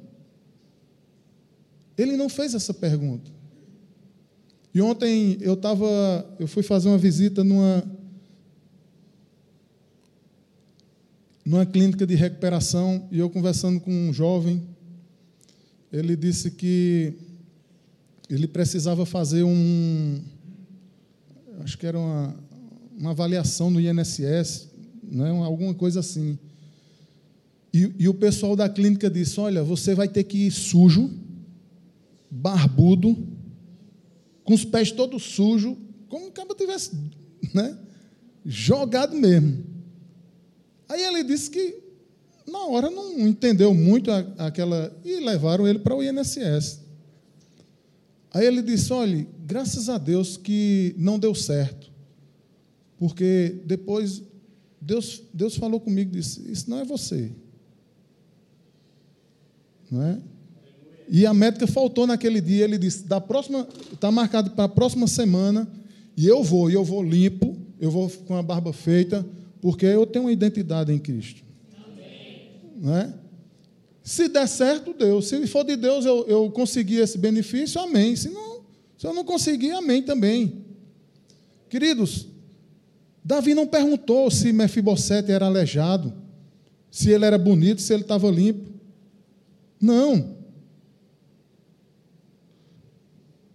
Ele 1.98 2.18
não 2.18 2.28
fez 2.28 2.54
essa 2.54 2.74
pergunta. 2.74 3.30
E 4.74 4.82
ontem 4.82 5.38
eu 5.42 5.54
estava, 5.54 6.36
eu 6.40 6.48
fui 6.48 6.64
fazer 6.64 6.90
uma 6.90 6.98
visita 6.98 7.44
numa 7.44 7.84
numa 11.50 11.66
clínica 11.66 12.06
de 12.06 12.14
recuperação 12.14 13.08
e 13.12 13.18
eu 13.18 13.28
conversando 13.28 13.80
com 13.80 13.92
um 13.92 14.14
jovem, 14.14 14.62
ele 15.92 16.16
disse 16.16 16.52
que 16.52 17.16
ele 18.30 18.48
precisava 18.48 19.04
fazer 19.04 19.42
um, 19.42 20.22
acho 21.62 21.76
que 21.76 21.88
era 21.88 21.98
uma, 21.98 22.36
uma 22.96 23.10
avaliação 23.10 23.72
no 23.72 23.82
INSS, 23.82 24.70
né, 25.02 25.32
alguma 25.44 25.74
coisa 25.74 26.02
assim. 26.02 26.38
E, 27.74 27.96
e 27.98 28.08
o 28.08 28.14
pessoal 28.14 28.56
da 28.56 28.70
clínica 28.70 29.10
disse: 29.10 29.40
Olha, 29.40 29.64
você 29.64 29.96
vai 29.96 30.08
ter 30.08 30.26
que 30.26 30.46
ir 30.46 30.52
sujo, 30.52 31.10
barbudo, 32.30 33.28
com 34.44 34.54
os 34.54 34.64
pés 34.64 34.92
todos 34.92 35.24
sujos, 35.24 35.76
como 36.10 36.28
o 36.28 36.32
cara 36.32 36.54
tivesse 36.54 36.92
né, 37.56 37.76
jogado 38.46 39.16
mesmo. 39.16 39.69
Aí 40.90 41.04
ele 41.04 41.24
disse 41.24 41.50
que 41.52 41.78
na 42.48 42.66
hora 42.66 42.90
não 42.90 43.18
entendeu 43.20 43.74
muito 43.74 44.10
aquela. 44.38 44.92
E 45.06 45.20
levaram 45.20 45.68
ele 45.68 45.80
para 45.80 45.96
o 45.96 46.04
INSS. 46.04 46.80
Aí 48.34 48.46
ele 48.46 48.62
disse: 48.62 48.92
olha, 48.92 49.26
graças 49.46 49.88
a 49.88 49.98
Deus 49.98 50.36
que 50.36 50.96
não 50.98 51.20
deu 51.20 51.34
certo. 51.36 51.90
Porque 52.98 53.62
depois 53.66 54.24
Deus, 54.82 55.22
Deus 55.34 55.56
falou 55.56 55.80
comigo, 55.80 56.12
disse: 56.12 56.52
Isso 56.52 56.70
não 56.70 56.80
é 56.80 56.86
você. 56.86 57.32
Não 59.92 60.04
é? 60.04 60.18
E 61.12 61.26
a 61.26 61.34
médica 61.34 61.66
faltou 61.66 62.06
naquele 62.06 62.42
dia. 62.42 62.64
Ele 62.64 62.78
disse: 62.78 63.04
da 63.04 63.22
próxima, 63.22 63.68
está 63.94 64.12
marcado 64.12 64.52
para 64.52 64.66
a 64.66 64.70
próxima 64.70 65.08
semana. 65.08 65.68
E 66.16 66.28
eu 66.28 66.44
vou, 66.44 66.70
e 66.70 66.74
eu 66.74 66.84
vou 66.84 67.02
limpo, 67.02 67.56
eu 67.80 67.90
vou 67.90 68.10
com 68.10 68.36
a 68.36 68.44
barba 68.44 68.74
feita, 68.74 69.26
porque 69.62 69.86
eu 69.86 70.06
tenho 70.06 70.26
uma 70.26 70.32
identidade 70.32 70.92
em 70.92 71.00
Cristo. 71.00 71.44
Não 72.78 72.96
é? 72.96 73.14
Se 74.02 74.28
der 74.28 74.48
certo, 74.48 74.94
Deus. 74.94 75.28
Se 75.28 75.46
for 75.48 75.64
de 75.64 75.76
Deus, 75.76 76.06
eu, 76.06 76.26
eu 76.28 76.50
conseguir 76.50 76.98
esse 76.98 77.18
benefício, 77.18 77.80
amém. 77.80 78.16
Se, 78.16 78.30
não, 78.30 78.62
se 78.98 79.06
eu 79.06 79.14
não 79.14 79.24
conseguir, 79.24 79.72
amém 79.72 80.02
também. 80.02 80.66
Queridos, 81.70 82.28
Davi 83.24 83.54
não 83.54 83.68
perguntou 83.68 84.32
se 84.32 84.52
Mefibosete 84.52 85.32
era 85.32 85.46
aleijado, 85.46 86.14
se 86.90 87.12
ele 87.12 87.26
era 87.26 87.38
bonito, 87.38 87.82
se 87.82 87.94
ele 87.94 88.02
estava 88.02 88.32
limpo. 88.32 88.72
Não. 89.80 90.36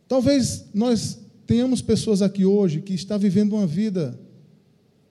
Talvez 0.07 0.67
nós 0.73 1.19
tenhamos 1.47 1.83
pessoas 1.83 2.23
aqui 2.23 2.45
hoje 2.45 2.81
que 2.81 2.95
estão 2.95 3.19
vivendo 3.19 3.55
uma 3.55 3.67
vida 3.67 4.19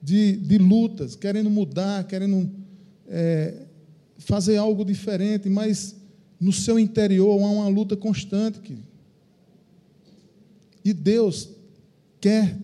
de, 0.04 0.36
de 0.36 0.58
lutas, 0.58 1.16
querendo 1.16 1.48
mudar, 1.48 2.04
querendo 2.04 2.50
é, 3.08 3.54
fazer 4.18 4.58
algo 4.58 4.84
diferente, 4.84 5.48
mas 5.48 5.96
no 6.38 6.52
seu 6.52 6.78
interior 6.78 7.40
há 7.40 7.46
uma 7.46 7.68
luta 7.68 7.96
constante. 7.96 8.76
E 10.84 10.92
Deus 10.92 11.48
quer 12.20 12.54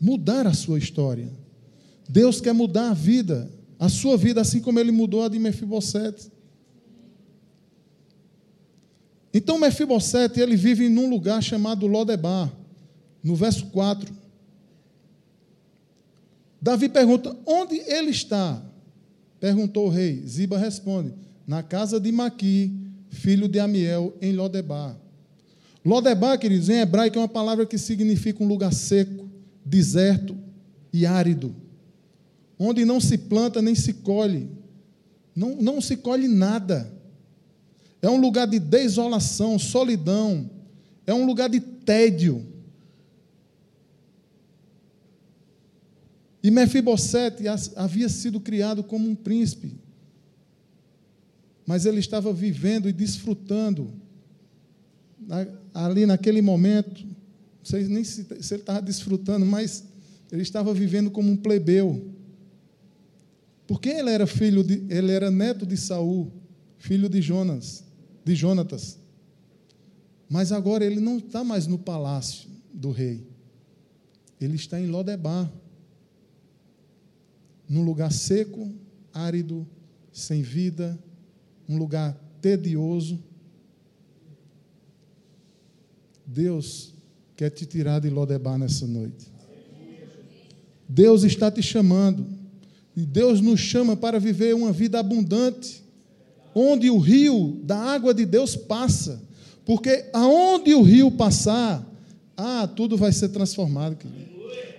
mudar 0.00 0.46
a 0.46 0.54
sua 0.54 0.78
história. 0.78 1.30
Deus 2.08 2.40
quer 2.40 2.54
mudar 2.54 2.90
a 2.90 2.94
vida, 2.94 3.50
a 3.78 3.90
sua 3.90 4.16
vida, 4.16 4.40
assim 4.40 4.60
como 4.60 4.80
ele 4.80 4.90
mudou 4.90 5.22
a 5.22 5.28
de 5.28 5.38
Mefibosete. 5.38 6.32
Então 9.34 9.58
Mefibosete, 9.58 10.40
ele 10.40 10.56
vive 10.56 10.88
num 10.88 11.10
lugar 11.10 11.42
chamado 11.42 11.86
Lodebar, 11.86 12.50
no 13.22 13.36
verso 13.36 13.66
4. 13.66 14.25
Davi 16.66 16.88
pergunta: 16.88 17.36
onde 17.46 17.76
ele 17.86 18.10
está? 18.10 18.60
Perguntou 19.38 19.86
o 19.86 19.88
rei. 19.88 20.26
Ziba 20.26 20.58
responde: 20.58 21.14
na 21.46 21.62
casa 21.62 22.00
de 22.00 22.10
Maqui, 22.10 22.74
filho 23.08 23.46
de 23.46 23.60
Amiel, 23.60 24.12
em 24.20 24.32
Lodebar. 24.32 24.98
Lodebar, 25.84 26.36
queridos, 26.40 26.68
em 26.68 26.80
hebraico 26.80 27.18
é 27.18 27.20
uma 27.20 27.28
palavra 27.28 27.64
que 27.64 27.78
significa 27.78 28.42
um 28.42 28.48
lugar 28.48 28.72
seco, 28.74 29.30
deserto 29.64 30.36
e 30.92 31.06
árido, 31.06 31.54
onde 32.58 32.84
não 32.84 33.00
se 33.00 33.16
planta 33.16 33.62
nem 33.62 33.76
se 33.76 33.92
colhe, 33.92 34.50
não, 35.36 35.54
não 35.54 35.80
se 35.80 35.96
colhe 35.96 36.26
nada. 36.26 36.92
É 38.02 38.10
um 38.10 38.20
lugar 38.20 38.48
de 38.48 38.58
desolação, 38.58 39.56
solidão, 39.56 40.50
é 41.06 41.14
um 41.14 41.26
lugar 41.26 41.48
de 41.48 41.60
tédio. 41.60 42.44
E 46.46 46.50
Mefibosete 46.52 47.42
havia 47.74 48.08
sido 48.08 48.38
criado 48.38 48.84
como 48.84 49.10
um 49.10 49.16
príncipe. 49.16 49.72
Mas 51.66 51.84
ele 51.84 51.98
estava 51.98 52.32
vivendo 52.32 52.88
e 52.88 52.92
desfrutando 52.92 53.92
ali 55.74 56.06
naquele 56.06 56.40
momento, 56.40 57.04
não 57.04 57.64
sei 57.64 57.88
nem 57.88 58.04
se, 58.04 58.24
ele 58.30 58.60
estava 58.60 58.80
desfrutando, 58.80 59.44
mas 59.44 59.86
ele 60.30 60.42
estava 60.42 60.72
vivendo 60.72 61.10
como 61.10 61.32
um 61.32 61.36
plebeu. 61.36 62.12
Porque 63.66 63.88
ele 63.88 64.10
era 64.10 64.24
filho 64.24 64.62
de, 64.62 64.84
ele 64.88 65.10
era 65.10 65.32
neto 65.32 65.66
de 65.66 65.76
Saul, 65.76 66.30
filho 66.78 67.08
de 67.08 67.20
Jonas, 67.20 67.82
de 68.24 68.36
Jonatas. 68.36 69.00
Mas 70.30 70.52
agora 70.52 70.84
ele 70.84 71.00
não 71.00 71.18
está 71.18 71.42
mais 71.42 71.66
no 71.66 71.76
palácio 71.76 72.48
do 72.72 72.92
rei. 72.92 73.26
Ele 74.40 74.54
está 74.54 74.80
em 74.80 74.86
Lodebar 74.86 75.50
num 77.68 77.84
lugar 77.84 78.12
seco, 78.12 78.72
árido, 79.12 79.66
sem 80.12 80.42
vida, 80.42 80.98
um 81.68 81.76
lugar 81.76 82.18
tedioso. 82.40 83.18
Deus 86.26 86.94
quer 87.36 87.50
te 87.50 87.66
tirar 87.66 88.00
de 88.00 88.10
Lodebar 88.10 88.58
nessa 88.58 88.86
noite. 88.86 89.26
Deus 90.88 91.24
está 91.24 91.50
te 91.50 91.62
chamando. 91.62 92.26
E 92.96 93.04
Deus 93.04 93.42
nos 93.42 93.60
chama 93.60 93.94
para 93.94 94.18
viver 94.18 94.54
uma 94.54 94.72
vida 94.72 94.98
abundante, 94.98 95.82
onde 96.54 96.88
o 96.88 96.96
rio 96.96 97.60
da 97.62 97.76
água 97.76 98.14
de 98.14 98.24
Deus 98.24 98.56
passa. 98.56 99.20
Porque 99.66 100.08
aonde 100.14 100.74
o 100.74 100.80
rio 100.80 101.10
passar, 101.10 101.86
ah, 102.36 102.66
tudo 102.66 102.96
vai 102.96 103.12
ser 103.12 103.28
transformado, 103.28 103.96
querido. 103.96 104.35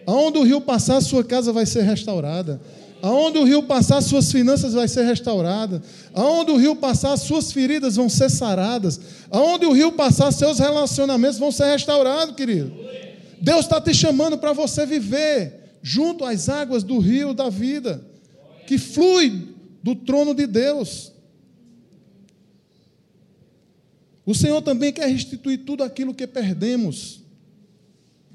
Aonde 0.07 0.39
o 0.39 0.43
rio 0.43 0.61
passar, 0.61 1.01
sua 1.01 1.21
casa 1.21 1.51
vai 1.51 1.65
ser 1.65 1.81
restaurada. 1.81 2.61
Aonde 3.01 3.37
o 3.39 3.43
rio 3.43 3.63
passar, 3.63 4.01
suas 4.01 4.31
finanças 4.31 4.73
vai 4.73 4.87
ser 4.87 5.03
restaurada. 5.03 5.81
Aonde 6.13 6.51
o 6.51 6.55
rio 6.55 6.77
passar, 6.77 7.17
suas 7.17 7.51
feridas 7.51 7.97
vão 7.97 8.07
ser 8.07 8.29
saradas. 8.29 8.99
Aonde 9.29 9.65
o 9.65 9.73
rio 9.73 9.91
passar, 9.91 10.31
seus 10.31 10.59
relacionamentos 10.59 11.37
vão 11.37 11.51
ser 11.51 11.65
restaurados, 11.65 12.35
querido. 12.35 12.71
Deus 13.41 13.65
está 13.65 13.81
te 13.81 13.93
chamando 13.93 14.37
para 14.37 14.53
você 14.53 14.85
viver 14.85 15.77
junto 15.83 16.23
às 16.23 16.47
águas 16.47 16.83
do 16.83 16.99
rio 16.99 17.33
da 17.33 17.49
vida, 17.49 18.01
que 18.65 18.77
flui 18.77 19.55
do 19.83 19.93
trono 19.93 20.33
de 20.33 20.47
Deus. 20.47 21.11
O 24.25 24.33
Senhor 24.33 24.61
também 24.61 24.93
quer 24.93 25.07
restituir 25.07 25.65
tudo 25.65 25.83
aquilo 25.83 26.13
que 26.13 26.25
perdemos, 26.25 27.21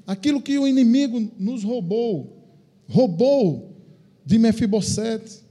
aquilo 0.05 0.41
que 0.41 0.57
o 0.57 0.67
inimigo 0.67 1.31
nos 1.37 1.63
roubou. 1.63 2.37
Roubou 2.89 3.75
de 4.25 4.37
Mefibosete. 4.37 5.41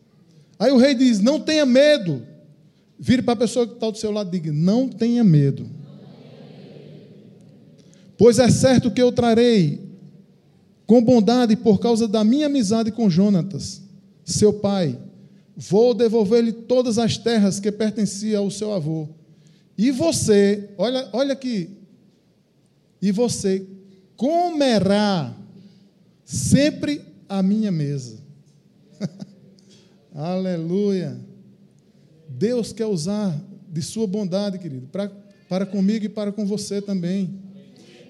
Aí 0.59 0.71
o 0.71 0.77
rei 0.77 0.95
diz: 0.95 1.21
Não 1.21 1.41
tenha 1.41 1.67
medo. 1.67 2.23
Vire 2.99 3.23
para 3.23 3.35
a 3.35 3.37
pessoa 3.37 3.67
que 3.67 3.75
está 3.75 3.91
do 3.91 3.99
seu 3.99 4.11
lado 4.11 4.29
e 4.29 4.41
diga: 4.41 4.53
Não 4.53 4.89
tenha 4.89 5.25
medo. 5.25 5.67
Pois 8.17 8.39
é 8.39 8.49
certo 8.51 8.91
que 8.91 9.03
eu 9.03 9.11
trarei 9.11 9.81
com 10.87 11.03
bondade 11.03 11.57
por 11.57 11.81
causa 11.81 12.07
da 12.07 12.23
minha 12.23 12.47
amizade 12.47 12.93
com 12.93 13.09
Jonatas, 13.09 13.83
seu 14.25 14.53
pai, 14.53 14.99
vou 15.57 15.95
devolver-lhe 15.95 16.53
todas 16.53 16.99
as 16.99 17.17
terras 17.17 17.59
que 17.59 17.73
pertenciam 17.73 18.45
ao 18.45 18.51
seu 18.51 18.73
avô. 18.73 19.09
E 19.77 19.91
você, 19.91 20.69
olha, 20.77 21.09
olha 21.13 21.33
aqui, 21.33 21.71
e 23.01 23.11
você 23.11 23.67
comerá 24.23 25.35
sempre 26.25 27.01
a 27.29 27.43
minha 27.43 27.73
mesa. 27.73 28.21
Aleluia. 30.15 31.19
Deus 32.29 32.73
quer 32.73 32.87
usar 32.87 33.37
de 33.69 33.83
sua 33.83 34.07
bondade, 34.07 34.61
querido, 34.61 34.87
pra, 34.93 35.11
para 35.49 35.67
comigo 35.67 36.05
e 36.05 36.09
para 36.09 36.31
com 36.31 36.47
você 36.47 36.81
também. 36.81 37.37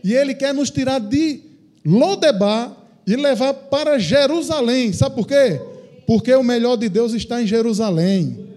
E 0.05 0.13
Ele 0.13 0.35
quer 0.35 0.53
nos 0.53 0.71
tirar 0.71 0.99
de 0.99 1.45
Lodebar 1.83 2.77
e 3.07 3.17
levar 3.17 3.55
para 3.55 3.99
Jerusalém. 3.99 4.93
Sabe 4.93 5.15
por 5.15 5.27
quê? 5.27 5.63
Porque 6.07 6.35
o 6.35 6.43
melhor 6.43 6.77
de 6.77 6.91
Deus 6.91 7.15
está 7.15 7.41
em 7.41 7.47
Jerusalém. 7.47 8.49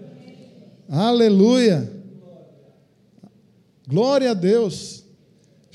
Aleluia. 0.90 1.90
Glória 3.88 4.32
a 4.32 4.34
Deus. 4.34 5.05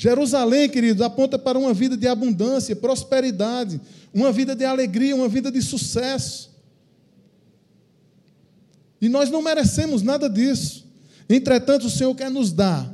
Jerusalém, 0.01 0.67
queridos, 0.67 1.03
aponta 1.03 1.37
para 1.37 1.59
uma 1.59 1.75
vida 1.75 1.95
de 1.95 2.07
abundância, 2.07 2.75
prosperidade, 2.75 3.79
uma 4.11 4.31
vida 4.31 4.55
de 4.55 4.65
alegria, 4.65 5.15
uma 5.15 5.29
vida 5.29 5.51
de 5.51 5.61
sucesso. 5.61 6.49
E 8.99 9.07
nós 9.07 9.29
não 9.29 9.43
merecemos 9.43 10.01
nada 10.01 10.27
disso. 10.27 10.87
Entretanto, 11.29 11.85
o 11.85 11.89
Senhor 11.91 12.15
quer 12.15 12.31
nos 12.31 12.51
dar 12.51 12.91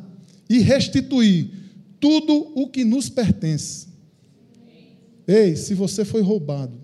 e 0.50 0.60
restituir 0.60 1.50
tudo 1.98 2.52
o 2.54 2.68
que 2.68 2.84
nos 2.84 3.08
pertence. 3.08 3.88
Ei, 5.26 5.56
se 5.56 5.74
você 5.74 6.04
foi 6.04 6.22
roubado, 6.22 6.78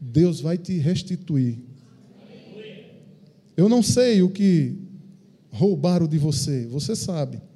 Deus 0.00 0.40
vai 0.40 0.58
te 0.58 0.78
restituir. 0.78 1.58
Eu 3.56 3.68
não 3.68 3.82
sei 3.82 4.22
o 4.22 4.30
que 4.30 4.76
roubaram 5.50 6.06
de 6.06 6.18
você, 6.18 6.68
você 6.68 6.94
sabe. 6.94 7.49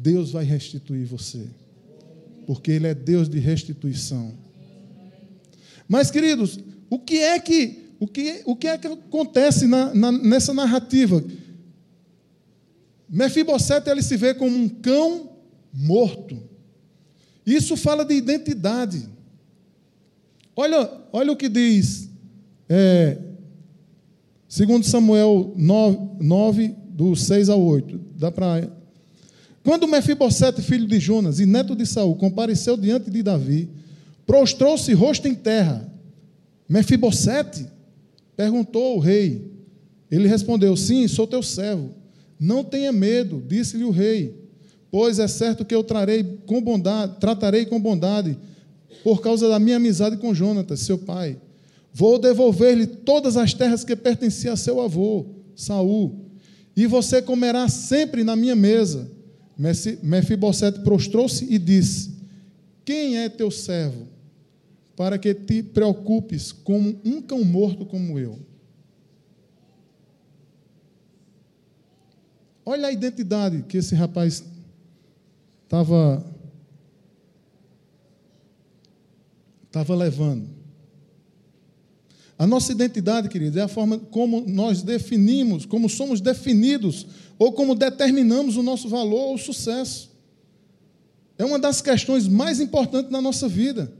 Deus 0.00 0.30
vai 0.30 0.44
restituir 0.44 1.06
você, 1.06 1.46
porque 2.46 2.70
Ele 2.70 2.86
é 2.86 2.94
Deus 2.94 3.28
de 3.28 3.38
restituição. 3.38 4.32
Mas, 5.88 6.10
queridos, 6.10 6.58
o 6.90 6.98
que 6.98 7.18
é 7.18 7.38
que 7.38 7.88
o 8.00 8.06
que, 8.06 8.42
o 8.44 8.54
que 8.54 8.68
é 8.68 8.78
que 8.78 8.86
acontece 8.86 9.66
na, 9.66 9.92
na, 9.92 10.12
nessa 10.12 10.54
narrativa? 10.54 11.22
Mefibosete 13.08 13.90
ele 13.90 14.02
se 14.02 14.16
vê 14.16 14.34
como 14.34 14.56
um 14.56 14.68
cão 14.68 15.30
morto. 15.72 16.40
Isso 17.44 17.76
fala 17.76 18.04
de 18.04 18.14
identidade. 18.14 19.08
Olha, 20.54 20.88
olha 21.12 21.32
o 21.32 21.36
que 21.36 21.48
diz, 21.48 22.08
é, 22.68 23.18
segundo 24.48 24.84
Samuel 24.84 25.52
9, 25.56 25.98
9, 26.20 26.74
do 26.90 27.16
6 27.16 27.48
ao 27.48 27.60
8. 27.60 27.98
Dá 28.16 28.30
para 28.30 28.70
quando 29.68 29.86
Mefibosete, 29.86 30.62
filho 30.62 30.86
de 30.86 30.98
Jonas 30.98 31.40
e 31.40 31.44
neto 31.44 31.76
de 31.76 31.84
Saul, 31.84 32.16
compareceu 32.16 32.74
diante 32.74 33.10
de 33.10 33.22
Davi, 33.22 33.68
prostrou-se 34.26 34.90
rosto 34.94 35.28
em 35.28 35.34
terra. 35.34 35.86
Mefibosete 36.66 37.66
perguntou 38.34 38.96
o 38.96 38.98
rei. 38.98 39.52
Ele 40.10 40.26
respondeu: 40.26 40.74
Sim, 40.74 41.06
sou 41.06 41.26
teu 41.26 41.42
servo. 41.42 41.90
Não 42.40 42.64
tenha 42.64 42.90
medo, 42.90 43.44
disse-lhe 43.46 43.84
o 43.84 43.90
rei, 43.90 44.34
pois 44.90 45.18
é 45.18 45.28
certo 45.28 45.66
que 45.66 45.74
eu 45.74 45.84
trarei 45.84 46.24
com 46.46 46.62
bondade, 46.62 47.16
tratarei 47.20 47.66
com 47.66 47.78
bondade 47.78 48.38
por 49.04 49.20
causa 49.20 49.50
da 49.50 49.58
minha 49.58 49.76
amizade 49.76 50.16
com 50.16 50.32
Jonatas, 50.32 50.80
seu 50.80 50.96
pai. 50.96 51.36
Vou 51.92 52.18
devolver-lhe 52.18 52.86
todas 52.86 53.36
as 53.36 53.52
terras 53.52 53.84
que 53.84 53.94
pertenciam 53.94 54.54
a 54.54 54.56
seu 54.56 54.80
avô, 54.80 55.26
Saul, 55.54 56.24
e 56.74 56.86
você 56.86 57.20
comerá 57.20 57.68
sempre 57.68 58.24
na 58.24 58.34
minha 58.34 58.56
mesa. 58.56 59.17
Mefibosete 59.58 60.80
prostrou-se 60.80 61.44
e 61.52 61.58
disse: 61.58 62.12
Quem 62.84 63.18
é 63.18 63.28
teu 63.28 63.50
servo, 63.50 64.06
para 64.96 65.18
que 65.18 65.34
te 65.34 65.64
preocupes 65.64 66.52
como 66.52 67.00
um 67.04 67.20
cão 67.20 67.44
morto 67.44 67.84
como 67.84 68.18
eu? 68.18 68.38
Olha 72.64 72.88
a 72.88 72.92
identidade 72.92 73.62
que 73.62 73.78
esse 73.78 73.94
rapaz 73.94 74.44
estava 75.64 76.24
estava 79.66 79.94
levando. 79.94 80.48
A 82.38 82.46
nossa 82.46 82.70
identidade, 82.70 83.28
queridos, 83.28 83.56
é 83.56 83.62
a 83.62 83.68
forma 83.68 83.98
como 83.98 84.40
nós 84.46 84.82
definimos, 84.82 85.66
como 85.66 85.88
somos 85.88 86.20
definidos 86.20 87.06
ou 87.38 87.52
como 87.52 87.74
determinamos 87.74 88.56
o 88.56 88.62
nosso 88.62 88.88
valor 88.88 89.28
ou 89.28 89.38
sucesso. 89.38 90.10
É 91.38 91.44
uma 91.44 91.58
das 91.58 91.80
questões 91.80 92.26
mais 92.26 92.58
importantes 92.58 93.12
na 93.12 93.20
nossa 93.20 93.48
vida. 93.48 93.92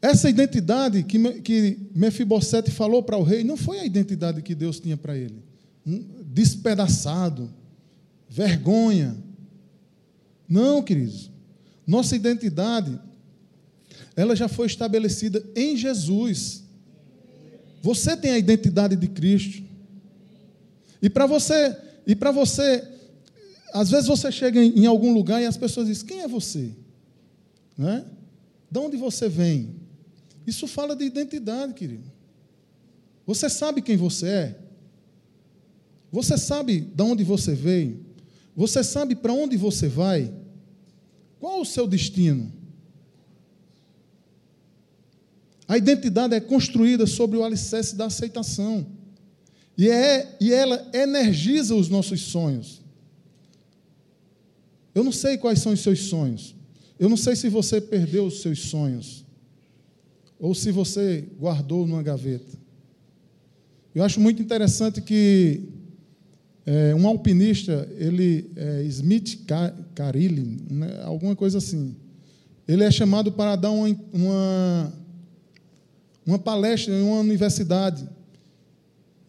Essa 0.00 0.28
identidade 0.28 1.02
que, 1.02 1.18
Mefibosete 1.94 2.70
falou 2.70 3.02
para 3.02 3.16
o 3.16 3.22
rei 3.22 3.42
não 3.42 3.56
foi 3.56 3.80
a 3.80 3.84
identidade 3.84 4.42
que 4.42 4.54
Deus 4.54 4.78
tinha 4.78 4.96
para 4.96 5.16
ele. 5.16 5.42
Um 5.84 6.22
despedaçado, 6.22 7.52
vergonha. 8.28 9.16
Não, 10.48 10.82
queridos. 10.82 11.30
Nossa 11.86 12.14
identidade, 12.14 13.00
ela 14.14 14.36
já 14.36 14.46
foi 14.46 14.66
estabelecida 14.66 15.44
em 15.56 15.76
Jesus. 15.76 16.67
Você 17.82 18.16
tem 18.16 18.32
a 18.32 18.38
identidade 18.38 18.96
de 18.96 19.08
Cristo. 19.08 19.62
E 21.00 21.08
para 21.08 21.26
você, 21.26 21.76
e 22.06 22.16
para 22.16 22.30
você, 22.30 22.86
às 23.72 23.90
vezes 23.90 24.06
você 24.06 24.32
chega 24.32 24.62
em, 24.62 24.80
em, 24.80 24.86
algum 24.86 25.12
lugar 25.12 25.40
e 25.40 25.46
as 25.46 25.56
pessoas 25.56 25.86
dizem: 25.86 26.06
"Quem 26.06 26.20
é 26.20 26.28
você?" 26.28 26.72
Né? 27.76 28.04
De 28.70 28.78
onde 28.78 28.96
você 28.96 29.28
vem? 29.28 29.76
Isso 30.46 30.66
fala 30.66 30.96
de 30.96 31.04
identidade, 31.04 31.74
querido. 31.74 32.10
Você 33.26 33.48
sabe 33.48 33.82
quem 33.82 33.96
você 33.96 34.26
é? 34.26 34.58
Você 36.10 36.38
sabe 36.38 36.80
de 36.80 37.02
onde 37.02 37.22
você 37.22 37.54
veio? 37.54 38.04
Você 38.56 38.82
sabe 38.82 39.14
para 39.14 39.32
onde 39.32 39.56
você 39.56 39.86
vai? 39.86 40.32
Qual 41.38 41.60
o 41.60 41.66
seu 41.66 41.86
destino? 41.86 42.50
A 45.68 45.76
identidade 45.76 46.34
é 46.34 46.40
construída 46.40 47.06
sobre 47.06 47.36
o 47.36 47.44
alicerce 47.44 47.94
da 47.94 48.06
aceitação. 48.06 48.86
E, 49.76 49.90
é, 49.90 50.36
e 50.40 50.50
ela 50.50 50.88
energiza 50.94 51.74
os 51.74 51.90
nossos 51.90 52.22
sonhos. 52.22 52.82
Eu 54.94 55.04
não 55.04 55.12
sei 55.12 55.36
quais 55.36 55.60
são 55.60 55.72
os 55.74 55.80
seus 55.80 56.04
sonhos. 56.04 56.56
Eu 56.98 57.10
não 57.10 57.16
sei 57.16 57.36
se 57.36 57.50
você 57.50 57.80
perdeu 57.80 58.24
os 58.26 58.40
seus 58.40 58.60
sonhos. 58.62 59.26
Ou 60.40 60.54
se 60.54 60.72
você 60.72 61.28
guardou 61.38 61.86
numa 61.86 62.02
gaveta. 62.02 62.58
Eu 63.94 64.02
acho 64.02 64.20
muito 64.20 64.40
interessante 64.40 65.02
que 65.02 65.68
é, 66.64 66.94
um 66.94 67.06
alpinista, 67.06 67.88
ele, 67.98 68.50
é, 68.56 68.82
Smith 68.84 69.44
Carilli, 69.94 70.64
né, 70.70 71.02
alguma 71.04 71.36
coisa 71.36 71.58
assim, 71.58 71.94
ele 72.66 72.84
é 72.84 72.90
chamado 72.90 73.32
para 73.32 73.56
dar 73.56 73.70
uma, 73.70 73.88
uma 74.12 74.92
uma 76.28 76.38
palestra 76.38 76.92
em 76.92 77.00
uma 77.00 77.20
universidade. 77.20 78.06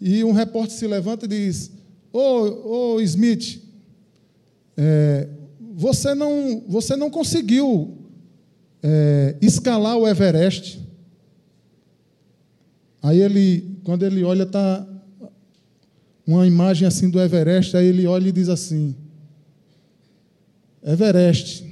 E 0.02 0.22
um 0.24 0.34
repórter 0.34 0.76
se 0.76 0.86
levanta 0.86 1.26
e 1.26 1.30
diz: 1.30 1.72
Ô 2.12 2.20
oh, 2.20 2.96
oh, 2.96 3.02
Smith, 3.02 3.62
é, 4.76 5.30
você, 5.76 6.14
não, 6.14 6.64
você 6.68 6.98
não 6.98 7.10
conseguiu 7.10 7.98
é, 8.84 9.38
escalar 9.42 9.98
o 9.98 10.08
Everest. 10.08 10.86
Aí 13.02 13.22
ele, 13.22 13.80
quando 13.86 14.04
ele 14.06 14.24
olha, 14.26 14.44
está 14.44 14.86
uma 16.28 16.46
imagem 16.46 16.86
assim 16.86 17.10
do 17.10 17.20
Everest, 17.20 17.78
aí 17.78 17.88
ele 17.88 18.06
olha 18.08 18.28
e 18.28 18.34
diz 18.34 18.50
assim: 18.50 18.94
Everest, 20.84 21.66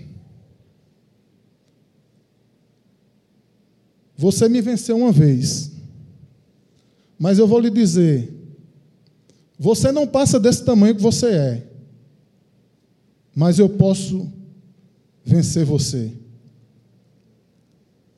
Você 4.17 4.49
me 4.49 4.61
venceu 4.61 4.97
uma 4.97 5.11
vez, 5.11 5.71
mas 7.19 7.37
eu 7.37 7.47
vou 7.47 7.59
lhe 7.59 7.69
dizer: 7.69 8.33
você 9.59 9.91
não 9.91 10.07
passa 10.07 10.39
desse 10.39 10.63
tamanho 10.63 10.95
que 10.95 11.01
você 11.01 11.27
é, 11.27 11.67
mas 13.35 13.59
eu 13.59 13.69
posso 13.69 14.31
vencer 15.23 15.63
você. 15.63 16.11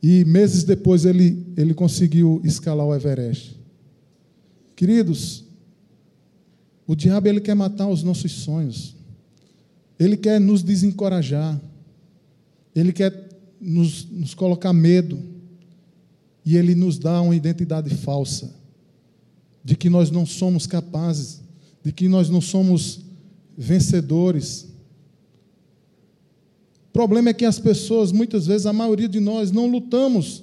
E 0.01 0.23
meses 0.23 0.63
depois 0.63 1.03
ele, 1.03 1.45
ele 1.57 1.73
conseguiu 1.73 2.41
escalar 2.43 2.85
o 2.85 2.95
Everest. 2.95 3.59
Queridos, 4.75 5.43
o 6.87 6.95
diabo 6.95 7.27
ele 7.27 7.41
quer 7.41 7.53
matar 7.53 7.87
os 7.87 8.01
nossos 8.01 8.31
sonhos. 8.31 8.95
Ele 9.99 10.15
quer 10.15 10.39
nos 10.39 10.63
desencorajar. 10.63 11.59
Ele 12.73 12.93
quer 12.93 13.29
nos, 13.59 14.05
nos 14.05 14.33
colocar 14.33 14.71
medo. 14.71 15.19
E 16.49 16.57
ele 16.57 16.73
nos 16.73 16.97
dá 16.97 17.21
uma 17.21 17.35
identidade 17.35 17.93
falsa 17.93 18.51
de 19.63 19.75
que 19.75 19.87
nós 19.87 20.09
não 20.09 20.25
somos 20.25 20.65
capazes, 20.65 21.41
de 21.83 21.91
que 21.91 22.07
nós 22.07 22.27
não 22.27 22.41
somos 22.41 23.01
vencedores. 23.55 24.67
O 26.87 26.91
problema 26.91 27.29
é 27.29 27.33
que 27.35 27.45
as 27.45 27.59
pessoas, 27.59 28.11
muitas 28.11 28.47
vezes, 28.47 28.65
a 28.65 28.73
maioria 28.73 29.07
de 29.07 29.19
nós, 29.19 29.51
não 29.51 29.67
lutamos 29.67 30.41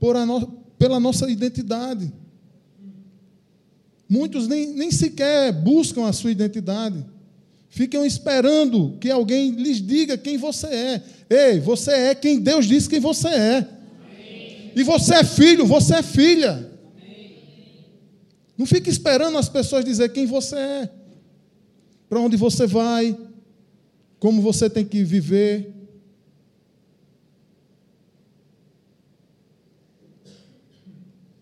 no, 0.00 0.46
pela 0.78 0.98
nossa 0.98 1.30
identidade. 1.30 2.10
Muitos 4.08 4.48
nem, 4.48 4.72
nem 4.72 4.90
sequer 4.90 5.52
buscam 5.52 6.06
a 6.06 6.12
sua 6.14 6.30
identidade. 6.30 7.04
Ficam 7.68 8.02
esperando 8.06 8.96
que 8.98 9.10
alguém 9.10 9.50
lhes 9.50 9.82
diga 9.82 10.16
quem 10.16 10.38
você 10.38 10.68
é. 10.68 11.02
Ei, 11.28 11.60
você 11.60 11.90
é 11.90 12.14
quem 12.14 12.40
Deus 12.40 12.64
diz 12.64 12.88
quem 12.88 12.98
você 12.98 13.28
é. 13.28 13.73
E 14.74 14.82
você 14.82 15.14
é 15.14 15.24
filho, 15.24 15.66
você 15.66 15.96
é 15.96 16.02
filha. 16.02 16.70
Não 18.56 18.66
fique 18.66 18.88
esperando 18.88 19.36
as 19.36 19.48
pessoas 19.48 19.84
dizer 19.84 20.10
quem 20.12 20.26
você 20.26 20.56
é. 20.56 20.90
Para 22.08 22.20
onde 22.20 22.36
você 22.36 22.66
vai, 22.66 23.16
como 24.18 24.40
você 24.40 24.70
tem 24.70 24.84
que 24.84 25.02
viver. 25.02 25.72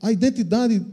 A 0.00 0.10
identidade 0.10 0.84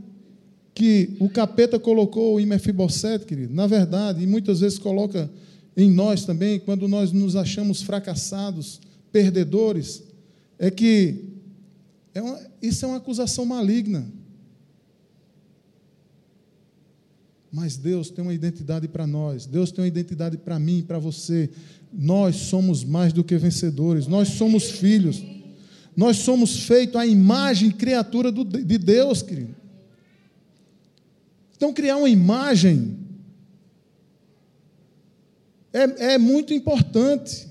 que 0.75 1.15
o 1.19 1.29
capeta 1.29 1.79
colocou 1.79 2.39
em 2.39 2.45
Mefibosete, 2.45 3.25
querido, 3.25 3.53
na 3.53 3.67
verdade, 3.67 4.23
e 4.23 4.27
muitas 4.27 4.59
vezes 4.59 4.77
coloca 4.79 5.29
em 5.75 5.89
nós 5.89 6.25
também, 6.25 6.59
quando 6.59 6.87
nós 6.87 7.11
nos 7.11 7.35
achamos 7.35 7.81
fracassados, 7.81 8.79
perdedores, 9.11 10.03
é 10.57 10.69
que 10.69 11.38
é 12.19 12.21
uma, 12.21 12.39
isso 12.61 12.85
é 12.85 12.87
uma 12.87 12.97
acusação 12.97 13.45
maligna. 13.45 14.05
Mas 17.51 17.77
Deus 17.77 18.09
tem 18.09 18.23
uma 18.23 18.33
identidade 18.33 18.87
para 18.87 19.07
nós, 19.07 19.45
Deus 19.45 19.71
tem 19.71 19.83
uma 19.83 19.87
identidade 19.87 20.37
para 20.37 20.59
mim, 20.59 20.83
para 20.85 20.99
você. 20.99 21.49
Nós 21.91 22.35
somos 22.35 22.83
mais 22.83 23.11
do 23.11 23.23
que 23.23 23.37
vencedores, 23.37 24.05
nós 24.05 24.27
somos 24.29 24.69
filhos, 24.69 25.23
nós 25.95 26.17
somos 26.17 26.65
feitos 26.65 26.97
à 26.97 27.05
imagem 27.05 27.71
criatura 27.71 28.31
do, 28.31 28.43
de 28.43 28.77
Deus, 28.77 29.23
querido. 29.23 29.55
Então, 31.55 31.73
criar 31.73 31.97
uma 31.97 32.09
imagem 32.09 32.97
é, 35.73 36.13
é 36.13 36.17
muito 36.17 36.53
importante, 36.53 37.47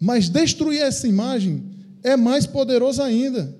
mas 0.00 0.28
destruir 0.28 0.80
essa 0.80 1.08
imagem 1.08 1.67
é 2.02 2.16
mais 2.16 2.46
poderoso 2.46 3.02
ainda. 3.02 3.54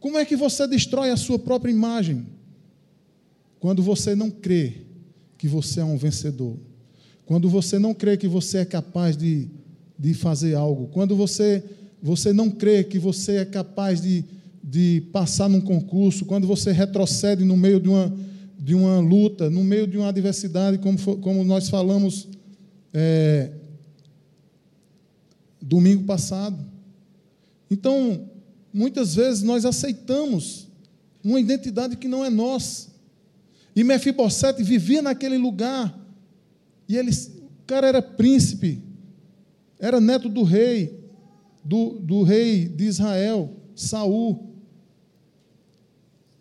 Como 0.00 0.18
é 0.18 0.24
que 0.24 0.36
você 0.36 0.66
destrói 0.66 1.10
a 1.10 1.16
sua 1.16 1.38
própria 1.38 1.70
imagem? 1.70 2.26
Quando 3.58 3.82
você 3.82 4.14
não 4.14 4.30
crê 4.30 4.82
que 5.36 5.48
você 5.48 5.80
é 5.80 5.84
um 5.84 5.96
vencedor. 5.96 6.56
Quando 7.26 7.48
você 7.48 7.78
não 7.78 7.92
crê 7.92 8.16
que 8.16 8.28
você 8.28 8.58
é 8.58 8.64
capaz 8.64 9.16
de, 9.16 9.48
de 9.98 10.14
fazer 10.14 10.54
algo. 10.54 10.88
Quando 10.88 11.16
você, 11.16 11.62
você 12.02 12.32
não 12.32 12.50
crê 12.50 12.84
que 12.84 12.98
você 12.98 13.36
é 13.36 13.44
capaz 13.44 14.00
de 14.00 14.24
de 14.68 15.00
passar 15.12 15.48
num 15.48 15.62
concurso, 15.62 16.26
quando 16.26 16.46
você 16.46 16.72
retrocede 16.72 17.42
no 17.42 17.56
meio 17.56 17.80
de 17.80 17.88
uma, 17.88 18.14
de 18.58 18.74
uma 18.74 19.00
luta, 19.00 19.48
no 19.48 19.64
meio 19.64 19.86
de 19.86 19.96
uma 19.96 20.08
adversidade, 20.08 20.76
como, 20.76 20.98
for, 20.98 21.16
como 21.16 21.42
nós 21.42 21.70
falamos 21.70 22.28
é, 22.92 23.50
domingo 25.58 26.04
passado. 26.04 26.62
Então, 27.70 28.30
muitas 28.72 29.14
vezes 29.14 29.42
nós 29.42 29.64
aceitamos 29.64 30.68
uma 31.22 31.40
identidade 31.40 31.96
que 31.96 32.08
não 32.08 32.24
é 32.24 32.30
nossa. 32.30 32.88
E 33.74 33.84
Mefibosete 33.84 34.62
vivia 34.62 35.02
naquele 35.02 35.38
lugar. 35.38 35.98
E 36.88 36.96
ele, 36.96 37.10
o 37.10 37.66
cara 37.66 37.86
era 37.86 38.02
príncipe, 38.02 38.82
era 39.78 40.00
neto 40.00 40.28
do 40.28 40.42
rei, 40.42 40.98
do, 41.64 41.98
do 42.00 42.22
rei 42.22 42.66
de 42.66 42.84
Israel, 42.84 43.54
Saul 43.74 44.48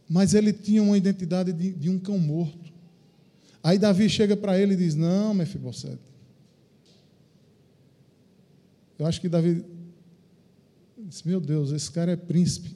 mas 0.09 0.33
ele 0.33 0.53
tinha 0.53 0.81
uma 0.81 0.97
identidade 0.97 1.51
de, 1.51 1.73
de 1.73 1.89
um 1.89 1.99
cão 1.99 2.17
morto. 2.17 2.71
Aí 3.61 3.77
Davi 3.77 4.09
chega 4.09 4.37
para 4.37 4.57
ele 4.57 4.73
e 4.73 4.77
diz: 4.77 4.95
Não, 4.95 5.33
Mefibosete. 5.33 5.99
Eu 8.97 9.05
acho 9.05 9.19
que 9.19 9.27
Davi 9.27 9.63
disse: 11.07 11.27
Meu 11.27 11.39
Deus, 11.39 11.71
esse 11.71 11.89
cara 11.89 12.11
é 12.11 12.15
príncipe. 12.15 12.75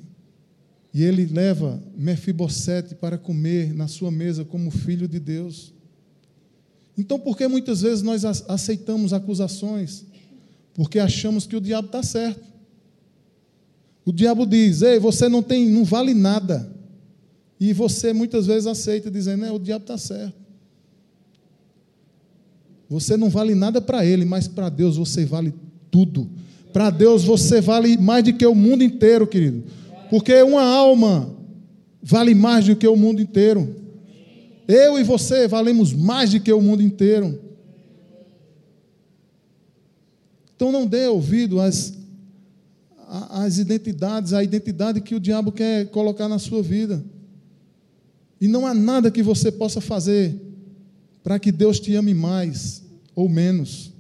E 0.94 1.04
ele 1.04 1.26
leva 1.26 1.82
Mefibosete 1.96 2.96
para 2.96 3.18
comer 3.18 3.74
na 3.74 3.88
sua 3.88 4.12
mesa 4.12 4.44
como 4.44 4.72
filho 4.72 5.08
de 5.08 5.20
Deus. 5.20 5.74
Então, 6.98 7.20
por 7.20 7.38
que 7.38 7.48
muitas 7.48 7.82
vezes 7.82 8.02
nós 8.02 8.24
aceitamos 8.24 9.14
acusações? 9.14 10.06
Porque 10.74 11.00
achamos 11.00 11.46
que 11.46 11.56
o 11.56 11.62
diabo 11.62 11.88
está 11.88 12.04
certo. 12.04 12.46
O 14.06 14.12
diabo 14.12 14.46
diz: 14.46 14.82
Ei, 14.82 15.00
você 15.00 15.28
não 15.28 15.44
tem, 15.44 15.70
não 15.70 15.84
vale 15.84 16.14
nada. 16.14 16.72
E 17.60 17.74
você 17.74 18.12
muitas 18.12 18.48
vezes 18.48 18.68
aceita, 18.68 19.12
dizendo: 19.12 19.46
é, 19.46 19.52
o 19.52 19.60
diabo 19.60 19.84
está 19.84 19.98
certo. 19.98 20.42
Você 22.90 23.16
não 23.16 23.30
vale 23.30 23.56
nada 23.56 23.80
para 23.80 24.06
ele, 24.06 24.26
mas 24.26 24.48
para 24.48 24.68
Deus 24.68 24.98
você 24.98 25.26
vale 25.26 25.54
tudo. 25.90 26.30
Para 26.72 26.90
Deus 26.90 27.24
você 27.24 27.60
vale 27.60 27.98
mais 27.98 28.24
do 28.24 28.34
que 28.34 28.46
o 28.46 28.56
mundo 28.56 28.84
inteiro, 28.84 29.28
querido. 29.28 29.64
Porque 30.10 30.42
uma 30.42 30.64
alma 30.64 31.36
vale 32.02 32.34
mais 32.34 32.66
do 32.66 32.76
que 32.76 32.88
o 32.88 32.96
mundo 32.96 33.22
inteiro. 33.22 33.76
Eu 34.68 35.00
e 35.00 35.04
você 35.04 35.48
valemos 35.48 35.94
mais 35.94 36.32
do 36.32 36.40
que 36.40 36.52
o 36.52 36.62
mundo 36.62 36.82
inteiro. 36.82 37.40
Então 40.56 40.72
não 40.72 40.86
dê 40.86 41.08
ouvido 41.08 41.60
às, 41.60 41.94
às 43.30 43.58
identidades, 43.58 44.32
à 44.32 44.44
identidade 44.44 45.02
que 45.02 45.16
o 45.16 45.20
diabo 45.20 45.52
quer 45.52 45.88
colocar 45.88 46.30
na 46.30 46.40
sua 46.40 46.62
vida. 46.62 47.04
E 48.40 48.48
não 48.48 48.66
há 48.66 48.74
nada 48.74 49.12
que 49.12 49.22
você 49.22 49.52
possa 49.52 49.82
fazer 49.82 50.40
para 51.24 51.40
que 51.40 51.52
Deus 51.52 51.80
te 51.80 51.96
ame 51.96 52.14
mais 52.14 52.84
ou 53.16 53.28
menos. 53.28 53.92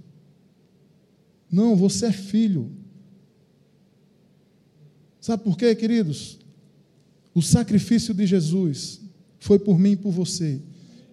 Não, 1.52 1.76
você 1.76 2.08
é 2.08 2.12
filho. 2.12 2.72
Sabe 5.20 5.44
por 5.44 5.58
quê, 5.58 5.76
queridos? 5.76 6.40
O 7.34 7.42
sacrifício 7.42 8.14
de 8.14 8.26
Jesus 8.26 9.02
foi 9.40 9.60
por 9.60 9.78
mim 9.78 9.92
e 9.92 9.98
por 9.98 10.12
você. 10.12 10.62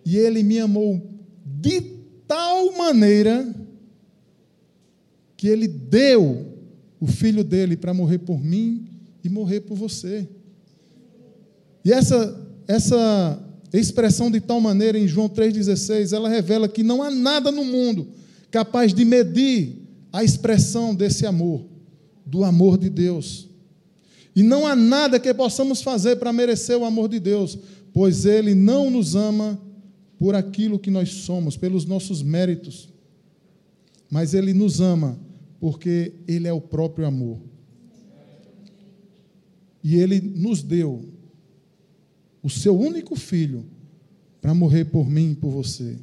E 0.05 0.17
ele 0.17 0.43
me 0.43 0.59
amou 0.59 1.03
de 1.45 1.81
tal 2.27 2.73
maneira 2.77 3.55
que 5.37 5.49
ele 5.49 5.69
deu 5.69 6.59
o 7.01 7.07
filho 7.07 7.45
dele 7.45 7.77
para 7.77 7.95
morrer 7.95 8.19
por 8.19 8.43
mim 8.43 8.89
e 9.23 9.29
morrer 9.29 9.61
por 9.61 9.77
você. 9.77 10.29
E 11.85 11.93
essa 11.93 12.49
essa 12.69 13.43
expressão 13.73 14.31
de 14.31 14.41
tal 14.41 14.61
maneira 14.61 14.99
em 14.99 15.09
João 15.09 15.29
3,16, 15.29 16.15
ela 16.15 16.29
revela 16.29 16.69
que 16.69 16.83
não 16.83 17.03
há 17.03 17.11
nada 17.11 17.51
no 17.51 17.65
mundo 17.65 18.09
capaz 18.51 18.93
de 18.93 19.05
medir 19.05 19.88
a 20.13 20.25
expressão 20.25 20.95
desse 20.95 21.27
amor, 21.27 21.65
do 22.25 22.45
amor 22.45 22.79
de 22.79 22.89
Deus. 22.89 23.49
E 24.35 24.43
não 24.43 24.67
há 24.67 24.77
nada 24.77 25.19
que 25.19 25.33
possamos 25.35 25.83
fazer 25.83 26.17
para 26.17 26.33
merecer 26.33 26.77
o 26.77 26.85
amor 26.85 27.09
de 27.09 27.19
Deus, 27.19 27.59
pois 27.93 28.25
Ele 28.25 28.55
não 28.55 28.91
nos 28.91 29.15
ama 29.15 29.61
por 30.19 30.35
aquilo 30.35 30.79
que 30.79 30.91
nós 30.91 31.11
somos, 31.11 31.57
pelos 31.57 31.85
nossos 31.85 32.23
méritos, 32.23 32.89
mas 34.11 34.35
Ele 34.35 34.53
nos 34.53 34.81
ama 34.81 35.19
porque 35.61 36.15
Ele 36.27 36.47
é 36.47 36.53
o 36.53 36.61
próprio 36.61 37.07
amor. 37.07 37.39
E 39.83 39.97
Ele 39.97 40.21
nos 40.21 40.63
deu 40.63 41.05
o 42.43 42.51
seu 42.51 42.79
único 42.79 43.17
filho 43.17 43.65
para 44.41 44.55
morrer 44.55 44.87
por 44.87 45.09
mim 45.09 45.33
e 45.33 45.37
por 45.37 45.51
você. 45.51 45.99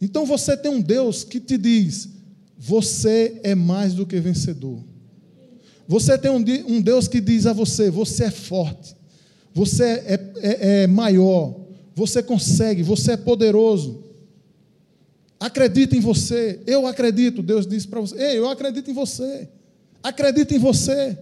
Então 0.00 0.24
você 0.24 0.56
tem 0.56 0.70
um 0.70 0.80
Deus 0.80 1.24
que 1.24 1.38
te 1.38 1.58
diz: 1.58 2.08
você 2.56 3.40
é 3.42 3.54
mais 3.54 3.94
do 3.94 4.06
que 4.06 4.18
vencedor. 4.18 4.82
Você 5.86 6.16
tem 6.16 6.30
um 6.30 6.80
Deus 6.80 7.08
que 7.08 7.20
diz 7.20 7.46
a 7.46 7.52
você: 7.52 7.90
você 7.90 8.24
é 8.24 8.30
forte, 8.30 8.94
você 9.52 9.84
é, 9.84 10.32
é, 10.36 10.82
é 10.82 10.86
maior, 10.86 11.60
você 11.94 12.22
consegue, 12.22 12.82
você 12.82 13.12
é 13.12 13.16
poderoso. 13.16 14.04
Acredita 15.38 15.96
em 15.96 16.00
você, 16.00 16.60
eu 16.66 16.86
acredito. 16.86 17.42
Deus 17.42 17.66
diz 17.66 17.84
para 17.84 18.00
você: 18.00 18.16
Ei, 18.16 18.38
eu 18.38 18.48
acredito 18.48 18.90
em 18.90 18.94
você, 18.94 19.48
acredita 20.02 20.54
em 20.54 20.58
você. 20.58 21.18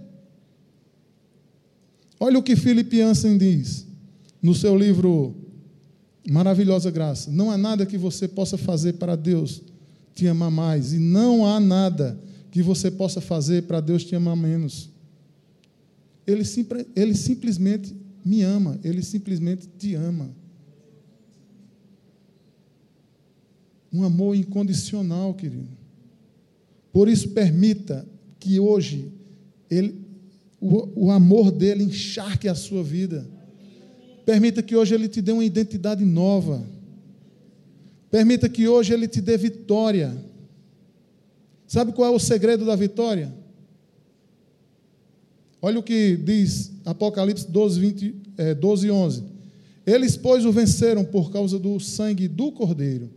Olha 2.21 2.39
o 2.39 2.43
que 2.43 2.57
Philip 2.57 2.97
Jansen 2.97 3.39
diz 3.39 3.87
no 4.43 4.55
seu 4.55 4.77
livro 4.77 5.48
Maravilhosa 6.31 6.91
Graça. 6.91 7.31
Não 7.31 7.51
há 7.51 7.57
nada 7.57 7.87
que 7.87 7.97
você 7.97 8.29
possa 8.29 8.59
fazer 8.59 8.95
para 8.95 9.17
Deus 9.17 9.63
te 10.15 10.27
amar 10.27 10.51
mais, 10.51 10.93
e 10.93 10.99
não 10.99 11.47
há 11.47 11.61
nada 11.61 12.21
que 12.51 12.61
você 12.61 12.91
possa 12.91 13.21
fazer 13.21 13.63
para 13.63 13.81
Deus 13.81 14.05
te 14.05 14.15
amar 14.17 14.37
menos. 14.37 14.91
ele, 16.27 16.43
ele 16.97 17.15
simplesmente 17.15 17.95
me 18.25 18.43
ama, 18.43 18.79
ele 18.83 19.03
simplesmente 19.03 19.69
te 19.79 19.95
ama. 19.95 20.31
Um 23.93 24.03
amor 24.03 24.35
incondicional, 24.35 25.33
querido. 25.33 25.69
Por 26.93 27.09
isso, 27.09 27.31
permita 27.31 28.07
que 28.39 28.61
hoje 28.61 29.11
ele, 29.71 30.05
o, 30.61 31.07
o 31.07 31.11
amor 31.11 31.51
dele 31.51 31.85
encharque 31.85 32.49
a 32.49 32.55
sua 32.55 32.83
vida. 32.83 33.27
Permita 34.29 34.63
que 34.63 34.77
hoje 34.77 34.95
ele 34.95 35.09
te 35.09 35.23
dê 35.23 35.33
uma 35.33 35.43
identidade 35.43 36.05
nova. 36.05 36.63
Permita 38.11 38.47
que 38.47 38.69
hoje 38.69 38.93
ele 38.93 39.09
te 39.09 39.23
dê 39.23 39.39
vitória. 39.39 40.15
Sabe 41.67 41.93
qual 41.93 42.13
é 42.13 42.15
o 42.15 42.19
segredo 42.19 42.67
da 42.67 42.77
vitória? 42.77 43.33
Olha 45.63 45.79
o 45.79 45.83
que 45.83 46.15
diz 46.15 46.71
Apocalipse 46.85 47.51
12, 47.51 47.81
20, 47.81 48.15
é, 48.37 48.55
12 48.55 48.91
11. 48.91 49.25
Eles, 49.87 50.15
pois, 50.15 50.45
o 50.45 50.53
venceram 50.53 51.07
por 51.07 51.33
causa 51.33 51.59
do 51.59 51.81
sangue 51.81 52.29
do 52.29 52.53
Cordeiro. 52.53 53.09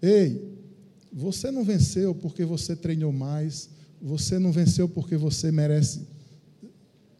Ei, 0.00 0.40
você 1.12 1.50
não 1.50 1.64
venceu 1.64 2.14
porque 2.14 2.44
você 2.44 2.76
treinou 2.76 3.10
mais, 3.10 3.70
você 4.00 4.38
não 4.38 4.52
venceu 4.52 4.88
porque 4.88 5.16
você 5.16 5.50
merece 5.50 6.06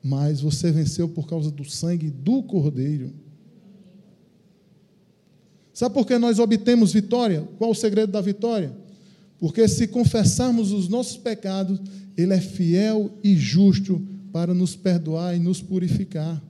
mais, 0.09 0.41
você 0.41 0.73
venceu 0.73 1.09
por 1.09 1.29
causa 1.29 1.51
do 1.51 1.69
sangue 1.69 2.11
do 2.11 2.43
Cordeiro. 2.43 3.13
Sabe 5.75 5.95
por 5.95 6.07
que 6.07 6.19
nós 6.19 6.39
obtemos 6.39 6.93
vitória? 6.93 7.47
Qual 7.59 7.71
o 7.71 7.75
segredo 7.75 8.11
da 8.11 8.21
vitória? 8.21 8.75
Porque 9.39 9.69
se 9.69 9.87
confessarmos 9.87 10.73
os 10.73 10.89
nossos 10.89 11.17
pecados, 11.17 11.81
Ele 12.17 12.35
é 12.35 12.41
fiel 12.41 13.13
e 13.23 13.37
justo 13.37 14.03
para 14.33 14.53
nos 14.53 14.75
perdoar 14.75 15.37
e 15.37 15.39
nos 15.39 15.63
purificar. 15.63 16.43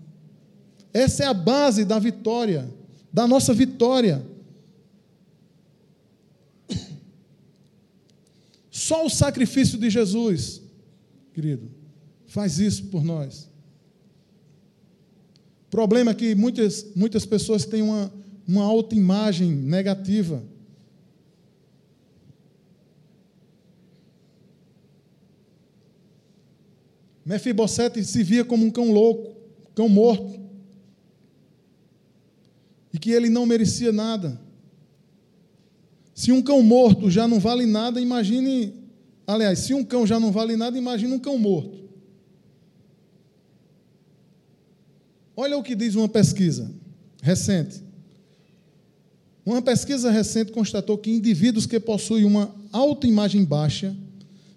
Essa 0.95 1.25
é 1.25 1.27
a 1.27 1.35
base 1.35 1.85
da 1.85 1.99
vitória, 1.99 2.73
da 3.13 3.27
nossa 3.27 3.53
vitória. 3.53 4.25
Só 8.71 9.05
o 9.05 9.11
sacrifício 9.11 9.77
de 9.77 9.91
Jesus, 9.91 10.63
querido, 11.35 11.78
faz 12.29 12.59
isso 12.59 12.85
por 12.85 13.03
nós. 13.03 13.49
O 15.67 15.71
problema 15.71 16.13
é 16.13 16.15
que 16.15 16.35
muitas, 16.35 16.87
muitas 16.95 17.27
pessoas 17.27 17.65
têm 17.65 17.83
uma, 17.83 18.13
uma 18.47 18.63
autoimagem 18.63 19.51
negativa. 19.51 20.43
Mefibosete 27.25 28.03
se 28.05 28.23
via 28.23 28.45
como 28.45 28.65
um 28.65 28.71
cão 28.71 28.91
louco, 28.93 29.37
cão 29.75 29.89
morto, 29.89 30.41
e 32.93 32.99
que 32.99 33.11
ele 33.11 33.29
não 33.29 33.45
merecia 33.45 33.93
nada. 33.93 34.41
Se 36.15 36.33
um 36.33 36.43
cão 36.43 36.63
morto 36.63 37.11
já 37.11 37.29
não 37.29 37.39
vale 37.39 37.67
nada, 37.67 38.01
imagine. 38.01 38.75
Aliás, 39.27 39.61
se 39.61 39.75
um 39.75 39.85
cão 39.85 40.07
já 40.07 40.19
não 40.19 40.33
vale 40.33 40.57
nada, 40.57 40.79
imagine 40.79 41.13
um 41.13 41.19
cão 41.19 41.39
morto. 41.39 41.88
Olha 45.41 45.57
o 45.57 45.63
que 45.63 45.77
diz 45.77 45.95
uma 45.95 46.09
pesquisa 46.09 46.69
recente. 47.23 47.81
Uma 49.47 49.63
pesquisa 49.63 50.11
recente 50.11 50.51
constatou 50.51 50.99
que 50.99 51.13
indivíduos 51.13 51.65
que 51.65 51.79
possuem 51.79 52.25
uma 52.25 52.53
autoimagem 52.73 53.45
baixa 53.45 53.97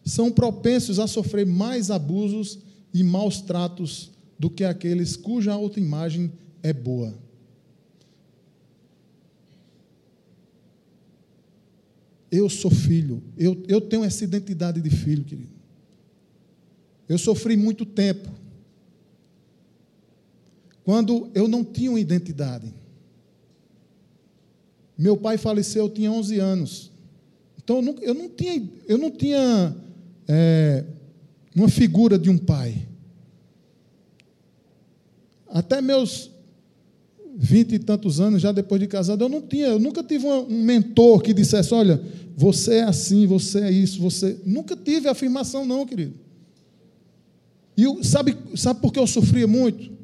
são 0.03 0.31
propensos 0.31 0.97
a 0.97 1.05
sofrer 1.05 1.45
mais 1.45 1.91
abusos 1.91 2.57
e 2.91 3.03
maus 3.03 3.41
tratos 3.41 4.09
do 4.39 4.49
que 4.49 4.63
aqueles 4.63 5.15
cuja 5.15 5.53
autoimagem 5.53 6.31
é 6.63 6.73
boa. 6.73 7.13
Eu 12.31 12.49
sou 12.49 12.71
filho, 12.71 13.21
eu, 13.37 13.63
eu 13.67 13.81
tenho 13.81 14.03
essa 14.03 14.23
identidade 14.23 14.81
de 14.81 14.89
filho, 14.89 15.23
querido. 15.23 15.51
Eu 17.07 17.19
sofri 17.19 17.55
muito 17.55 17.85
tempo. 17.85 18.40
Quando 20.91 21.31
eu 21.33 21.47
não 21.47 21.63
tinha 21.63 21.89
uma 21.89 22.01
identidade. 22.01 22.67
Meu 24.97 25.15
pai 25.15 25.37
faleceu, 25.37 25.85
eu 25.85 25.89
tinha 25.89 26.11
11 26.11 26.37
anos. 26.37 26.91
Então 27.57 27.77
eu 27.77 27.81
não, 27.81 27.95
eu 28.01 28.13
não 28.13 28.27
tinha, 28.27 28.69
eu 28.89 28.97
não 28.97 29.09
tinha 29.09 29.73
é, 30.27 30.83
uma 31.55 31.69
figura 31.69 32.19
de 32.19 32.29
um 32.29 32.37
pai. 32.37 32.89
Até 35.47 35.81
meus 35.81 36.29
vinte 37.37 37.75
e 37.75 37.79
tantos 37.79 38.19
anos, 38.19 38.41
já 38.41 38.51
depois 38.51 38.81
de 38.81 38.87
casado, 38.87 39.23
eu 39.23 39.29
não 39.29 39.41
tinha, 39.41 39.67
eu 39.67 39.79
nunca 39.79 40.03
tive 40.03 40.27
um 40.27 40.45
mentor 40.45 41.21
que 41.21 41.33
dissesse, 41.33 41.73
olha, 41.73 42.01
você 42.35 42.79
é 42.79 42.83
assim, 42.83 43.25
você 43.25 43.61
é 43.61 43.71
isso, 43.71 44.01
você. 44.01 44.37
Nunca 44.45 44.75
tive 44.75 45.07
afirmação, 45.07 45.65
não, 45.65 45.85
querido. 45.85 46.15
E 47.77 48.03
sabe, 48.03 48.37
sabe 48.57 48.81
por 48.81 48.91
que 48.91 48.99
eu 48.99 49.07
sofria 49.07 49.47
muito? 49.47 50.00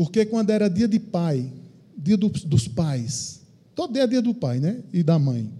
Porque 0.00 0.24
quando 0.24 0.48
era 0.48 0.66
dia 0.70 0.88
de 0.88 0.98
pai, 0.98 1.52
dia 1.94 2.16
do, 2.16 2.30
dos 2.30 2.66
pais, 2.66 3.42
todo 3.74 3.92
dia 3.92 4.04
é 4.04 4.06
dia 4.06 4.22
do 4.22 4.32
pai, 4.32 4.58
né? 4.58 4.82
E 4.94 5.02
da 5.02 5.18
mãe. 5.18 5.52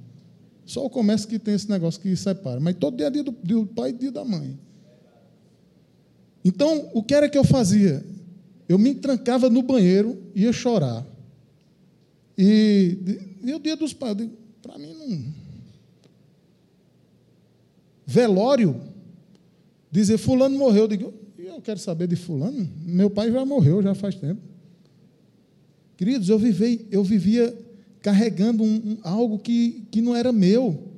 Só 0.65 0.83
o 0.83 0.89
comércio 0.89 1.29
que 1.29 1.39
tem 1.39 1.53
esse 1.53 1.69
negócio 1.69 2.01
que 2.01 2.17
separa, 2.17 2.59
mas 2.59 2.75
todo 2.77 2.97
dia 2.97 3.09
é 3.09 3.11
dia 3.11 3.23
do, 3.23 3.33
do 3.33 3.67
pai 3.67 3.91
e 3.91 3.93
dia 3.93 4.11
da 4.11 4.25
mãe. 4.25 4.59
Então, 6.43 6.89
o 6.95 7.03
que 7.03 7.13
era 7.15 7.29
que 7.29 7.37
eu 7.37 7.45
fazia? 7.45 8.03
Eu 8.67 8.79
me 8.79 8.95
trancava 8.95 9.51
no 9.51 9.61
banheiro, 9.61 10.19
ia 10.35 10.55
chorar. 10.55 11.07
E, 12.39 12.97
e 13.45 13.53
o 13.53 13.59
dia 13.59 13.77
dos 13.77 13.93
pais, 13.93 14.17
para 14.63 14.79
mim 14.79 14.95
não. 14.95 15.35
Velório, 18.07 18.81
dizer 19.93 20.17
Fulano 20.17 20.57
morreu. 20.57 20.85
Eu 20.85 20.89
digo, 20.89 21.20
eu 21.55 21.61
quero 21.61 21.79
saber 21.79 22.07
de 22.07 22.17
Fulano. 22.17 22.69
Meu 22.85 23.11
pai 23.11 23.31
já 23.31 23.45
morreu, 23.45 23.83
já 23.83 23.95
faz 23.95 24.15
tempo. 24.15 24.41
Queridos, 25.97 26.29
eu, 26.29 26.39
vivei, 26.39 26.87
eu 26.91 27.05
vivia 27.05 27.57
carregando 28.01 28.63
um, 28.63 28.75
um, 28.75 28.99
algo 29.03 29.39
que, 29.39 29.87
que 29.91 30.01
não 30.01 30.17
era 30.17 30.33
meu. 30.33 30.89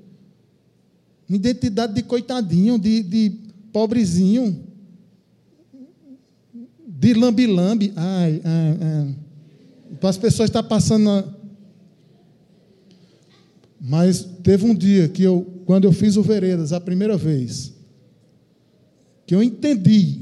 Uma 1.28 1.36
identidade 1.36 1.94
de 1.94 2.02
coitadinho, 2.02 2.78
de, 2.78 3.02
de 3.02 3.32
pobrezinho 3.72 4.72
de 7.02 7.14
lambi-lambi. 7.14 7.92
Ai, 7.96 8.40
ai, 8.44 8.78
ai. 8.80 9.16
Para 9.98 10.10
as 10.10 10.16
pessoas 10.16 10.48
estar 10.48 10.62
passando. 10.62 11.04
Na... 11.04 11.24
Mas 13.80 14.22
teve 14.44 14.64
um 14.64 14.72
dia 14.72 15.08
que 15.08 15.24
eu, 15.24 15.42
quando 15.66 15.84
eu 15.84 15.92
fiz 15.92 16.16
o 16.16 16.22
Veredas 16.22 16.72
a 16.72 16.80
primeira 16.80 17.16
vez, 17.16 17.74
que 19.26 19.34
eu 19.34 19.42
entendi 19.42 20.21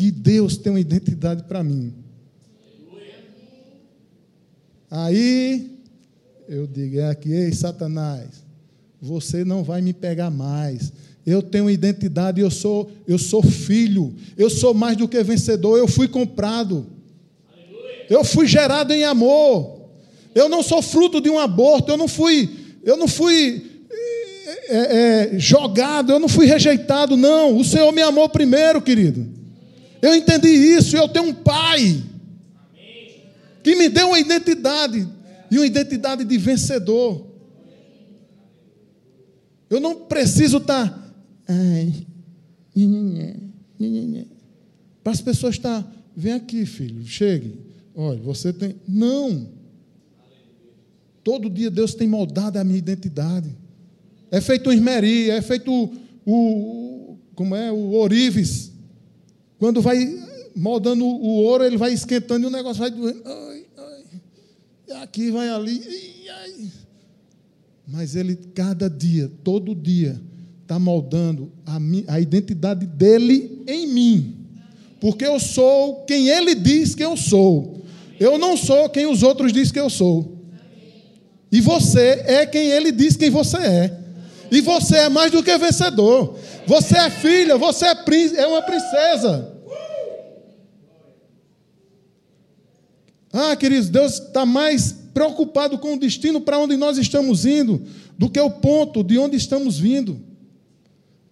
que 0.00 0.10
Deus 0.10 0.56
tem 0.56 0.72
uma 0.72 0.80
identidade 0.80 1.42
para 1.42 1.62
mim. 1.62 1.92
Aí 4.90 5.78
eu 6.48 6.66
digo, 6.66 6.98
é 6.98 7.10
aqui, 7.10 7.30
ei, 7.30 7.52
Satanás, 7.52 8.42
você 9.00 9.44
não 9.44 9.62
vai 9.62 9.82
me 9.82 9.92
pegar 9.92 10.30
mais. 10.30 10.90
Eu 11.26 11.42
tenho 11.42 11.68
identidade, 11.68 12.40
eu 12.40 12.50
sou, 12.50 12.90
eu 13.06 13.18
sou 13.18 13.42
filho, 13.42 14.14
eu 14.38 14.48
sou 14.48 14.72
mais 14.72 14.96
do 14.96 15.06
que 15.06 15.22
vencedor, 15.22 15.76
eu 15.76 15.86
fui 15.86 16.08
comprado. 16.08 16.86
Eu 18.08 18.24
fui 18.24 18.46
gerado 18.46 18.94
em 18.94 19.04
amor. 19.04 19.80
Eu 20.34 20.48
não 20.48 20.62
sou 20.62 20.80
fruto 20.80 21.20
de 21.20 21.28
um 21.28 21.38
aborto, 21.38 21.92
eu 21.92 21.98
não 21.98 22.08
fui, 22.08 22.48
eu 22.82 22.96
não 22.96 23.06
fui 23.06 23.82
é, 24.66 24.78
é, 25.34 25.38
jogado, 25.38 26.10
eu 26.10 26.18
não 26.18 26.28
fui 26.28 26.46
rejeitado, 26.46 27.18
não. 27.18 27.58
O 27.58 27.64
Senhor 27.64 27.92
me 27.92 28.00
amou 28.00 28.28
primeiro, 28.30 28.80
querido. 28.80 29.39
Eu 30.02 30.14
entendi 30.14 30.48
isso, 30.48 30.96
eu 30.96 31.08
tenho 31.08 31.26
um 31.26 31.34
pai 31.34 32.02
que 33.62 33.76
me 33.76 33.88
deu 33.88 34.08
uma 34.08 34.18
identidade 34.18 35.06
e 35.50 35.56
uma 35.58 35.66
identidade 35.66 36.24
de 36.24 36.38
vencedor. 36.38 37.26
Eu 39.68 39.78
não 39.78 39.94
preciso 40.06 40.56
estar 40.56 41.00
Ai, 41.52 42.06
para 45.02 45.10
as 45.10 45.20
pessoas 45.20 45.56
estar, 45.56 45.82
tá, 45.82 45.92
vem 46.16 46.32
aqui, 46.32 46.64
filho, 46.64 47.04
chegue. 47.04 47.58
Olha, 47.92 48.20
você 48.20 48.52
tem. 48.52 48.76
Não. 48.86 49.48
Todo 51.24 51.50
dia 51.50 51.70
Deus 51.70 51.92
tem 51.92 52.06
moldado 52.06 52.56
a 52.56 52.62
minha 52.62 52.78
identidade. 52.78 53.50
É 54.30 54.40
feito 54.40 54.70
o 54.70 54.72
esmeri, 54.72 55.28
é 55.28 55.42
feito 55.42 55.72
o, 55.72 55.90
o, 56.24 57.18
como 57.34 57.56
é, 57.56 57.72
o 57.72 57.94
orives. 57.94 58.69
Quando 59.60 59.82
vai 59.82 60.18
moldando 60.56 61.04
o 61.04 61.42
ouro, 61.42 61.62
ele 61.62 61.76
vai 61.76 61.92
esquentando 61.92 62.46
e 62.46 62.48
o 62.48 62.50
negócio 62.50 62.80
vai 62.80 62.90
doendo. 62.90 63.22
Ai, 63.26 63.66
ai. 63.76 65.02
Aqui 65.02 65.30
vai 65.30 65.50
ali. 65.50 65.82
Ai, 66.30 66.72
Mas 67.86 68.16
ele, 68.16 68.36
cada 68.54 68.88
dia, 68.88 69.30
todo 69.44 69.74
dia, 69.74 70.18
está 70.62 70.78
moldando 70.78 71.52
a, 71.66 71.78
a 72.14 72.18
identidade 72.18 72.86
dele 72.86 73.62
em 73.66 73.86
mim. 73.86 74.36
Porque 74.98 75.26
eu 75.26 75.38
sou 75.38 76.04
quem 76.06 76.28
Ele 76.28 76.54
diz 76.54 76.94
que 76.94 77.04
eu 77.04 77.16
sou. 77.16 77.84
Eu 78.18 78.38
não 78.38 78.56
sou 78.56 78.88
quem 78.88 79.06
os 79.06 79.22
outros 79.22 79.52
dizem 79.52 79.74
que 79.74 79.80
eu 79.80 79.90
sou. 79.90 80.38
E 81.52 81.60
você 81.60 82.22
é 82.26 82.46
quem 82.46 82.68
Ele 82.68 82.90
diz 82.92 83.14
quem 83.14 83.28
você 83.28 83.58
é. 83.58 84.00
E 84.50 84.60
você 84.60 84.96
é 84.96 85.08
mais 85.08 85.30
do 85.30 85.42
que 85.42 85.56
vencedor. 85.58 86.36
Você 86.66 86.96
é 86.96 87.10
filha, 87.10 87.56
você 87.56 87.86
é, 87.86 87.96
é 88.36 88.46
uma 88.46 88.62
princesa. 88.62 89.49
Ah, 93.32 93.54
queridos, 93.54 93.88
Deus 93.88 94.14
está 94.14 94.44
mais 94.44 94.92
preocupado 95.14 95.78
com 95.78 95.94
o 95.94 95.98
destino 95.98 96.40
para 96.40 96.58
onde 96.58 96.76
nós 96.76 96.98
estamos 96.98 97.44
indo 97.44 97.82
do 98.18 98.28
que 98.28 98.40
o 98.40 98.50
ponto 98.50 99.02
de 99.02 99.18
onde 99.18 99.36
estamos 99.36 99.78
vindo. 99.78 100.20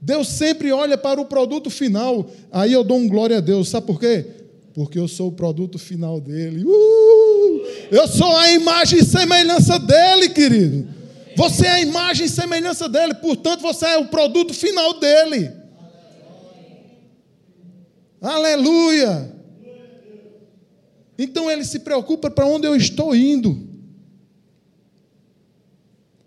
Deus 0.01 0.28
sempre 0.28 0.70
olha 0.70 0.96
para 0.96 1.20
o 1.20 1.24
produto 1.24 1.70
final. 1.70 2.30
Aí 2.53 2.72
eu 2.72 2.84
dou 2.84 2.99
um 2.99 3.09
glória 3.09 3.38
a 3.38 3.40
Deus. 3.40 3.68
Sabe 3.68 3.86
por 3.86 3.99
quê? 3.99 4.24
Porque 4.72 4.99
eu 4.99 5.09
sou 5.09 5.28
o 5.28 5.32
produto 5.32 5.78
final 5.78 6.20
dele. 6.20 6.64
Uh! 6.64 7.62
Eu 7.90 8.07
sou 8.07 8.36
a 8.36 8.53
imagem 8.53 9.01
e 9.01 9.05
semelhança 9.05 9.78
dele, 9.78 10.28
querido. 10.28 10.88
Você 11.36 11.66
é 11.66 11.70
a 11.70 11.80
imagem 11.80 12.26
e 12.26 12.28
semelhança 12.28 12.88
dele, 12.88 13.14
portanto, 13.14 13.61
você 13.61 13.86
é 13.86 13.99
o 13.99 14.09
produto 14.09 14.53
final 14.53 14.99
dele. 14.99 15.51
Aleluia! 18.20 19.38
Então 21.19 21.51
ele 21.51 21.64
se 21.64 21.81
preocupa 21.81 22.31
para 22.31 22.47
onde 22.47 22.66
eu 22.66 22.77
estou 22.77 23.14
indo, 23.14 23.66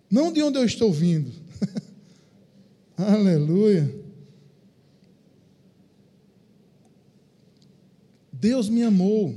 não 0.10 0.34
de 0.34 0.44
onde 0.44 0.58
eu 0.58 0.66
estou 0.66 0.92
vindo. 0.92 1.32
Aleluia! 2.98 4.02
Deus 8.34 8.68
me 8.68 8.84
amou 8.84 9.34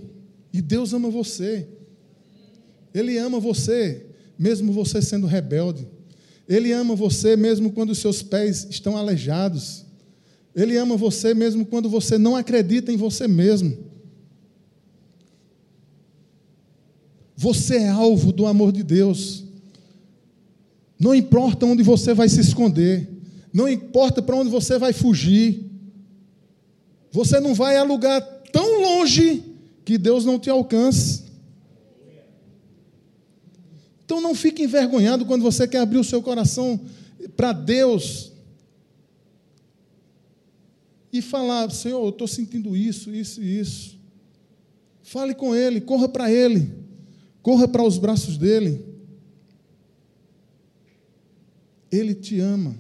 e 0.53 0.61
Deus 0.61 0.93
ama 0.93 1.09
você. 1.09 1.69
Ele 2.93 3.19
ama 3.19 3.39
você, 3.39 4.07
mesmo 4.39 4.73
você 4.73 5.01
sendo 5.01 5.27
rebelde. 5.27 5.87
Ele 6.49 6.73
ama 6.73 6.97
você 6.97 7.37
mesmo 7.37 7.71
quando 7.73 7.91
os 7.91 7.99
seus 7.99 8.23
pés 8.23 8.67
estão 8.71 8.97
aleijados. 8.97 9.85
Ele 10.55 10.77
ama 10.77 10.97
você 10.97 11.35
mesmo 11.35 11.67
quando 11.67 11.89
você 11.89 12.17
não 12.19 12.35
acredita 12.35 12.91
em 12.91 12.97
você 12.97 13.29
mesmo. 13.29 13.94
Você 17.45 17.77
é 17.77 17.89
alvo 17.91 18.33
do 18.33 18.47
amor 18.47 18.73
de 18.73 18.83
Deus. 18.83 19.45
Não 20.99 21.15
importa 21.15 21.67
onde 21.67 21.83
você 21.83 22.15
vai 22.15 22.27
se 22.27 22.41
esconder, 22.41 23.07
não 23.53 23.69
importa 23.69 24.23
para 24.23 24.35
onde 24.35 24.49
você 24.49 24.79
vai 24.79 24.95
fugir. 24.95 25.63
Você 27.13 27.39
não 27.41 27.55
vai 27.55 27.77
a 27.77 27.83
lugar 27.83 28.23
tão 28.51 28.81
longe 28.81 29.45
que 29.85 29.99
Deus 29.99 30.25
não 30.25 30.39
te 30.39 30.49
alcance. 30.49 31.25
Então 34.07 34.23
não 34.23 34.35
fique 34.35 34.63
envergonhado 34.63 35.27
quando 35.27 35.43
você 35.43 35.69
quer 35.69 35.81
abrir 35.81 35.99
o 35.99 36.05
seu 36.05 36.23
coração 36.23 36.81
para 37.37 37.53
Deus 37.53 38.33
e 41.13 41.21
falar: 41.21 41.71
Senhor, 41.71 42.03
eu 42.03 42.09
estou 42.09 42.27
sentindo 42.27 42.75
isso, 42.75 43.15
isso 43.15 43.43
e 43.43 43.61
isso. 43.61 43.99
Fale 45.03 45.35
com 45.35 45.55
Ele, 45.55 45.79
corra 45.83 46.09
para 46.09 46.33
Ele. 46.33 46.84
Corra 47.45 47.69
para 47.69 47.85
os 47.85 47.99
braços 47.99 48.39
dele. 48.39 48.83
Ele 51.93 52.15
te 52.15 52.41
ama. 52.41 52.75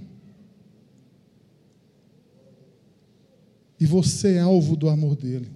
E 3.79 3.85
você 3.85 4.37
é 4.37 4.41
alvo 4.41 4.75
do 4.75 4.89
amor 4.89 5.17
dele. 5.17 5.51